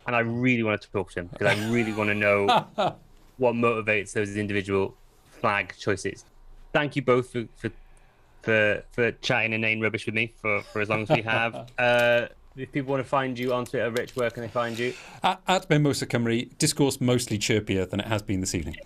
[0.05, 2.65] And I really wanted to talk to him because I really want to know
[3.37, 4.95] what motivates those individual
[5.39, 6.25] flag choices
[6.73, 7.71] thank you both for for
[8.41, 11.69] for, for chatting inane rubbish with me for, for as long as we have.
[11.77, 14.95] uh, if people want to find you on Twitter, Rich, where can they find you?
[15.21, 18.77] At, at Benmosa Cymru, discourse mostly chirpier than it has been this evening.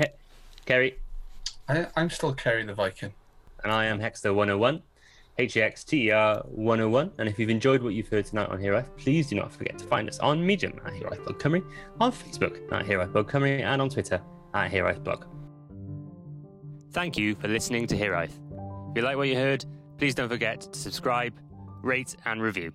[0.66, 0.98] Kerry?
[1.70, 3.12] I, am still carrying the Viking.
[3.62, 4.82] And I am Hexter101,
[5.38, 7.12] H E X T E R 101.
[7.18, 9.78] And if you've enjoyed what you've heard tonight on Here Hero please do not forget
[9.78, 11.64] to find us on Medium at Here Hero Blog Cymru,
[12.00, 14.20] on Facebook at Here Hero Blog Cymru, and on Twitter
[14.54, 15.26] at Here Hero Blog.
[16.92, 18.90] Thank you for listening to Here Hiraeth.
[18.90, 19.64] If you like what you heard,
[19.96, 21.34] please don't forget to subscribe,
[21.82, 22.72] rate, and review.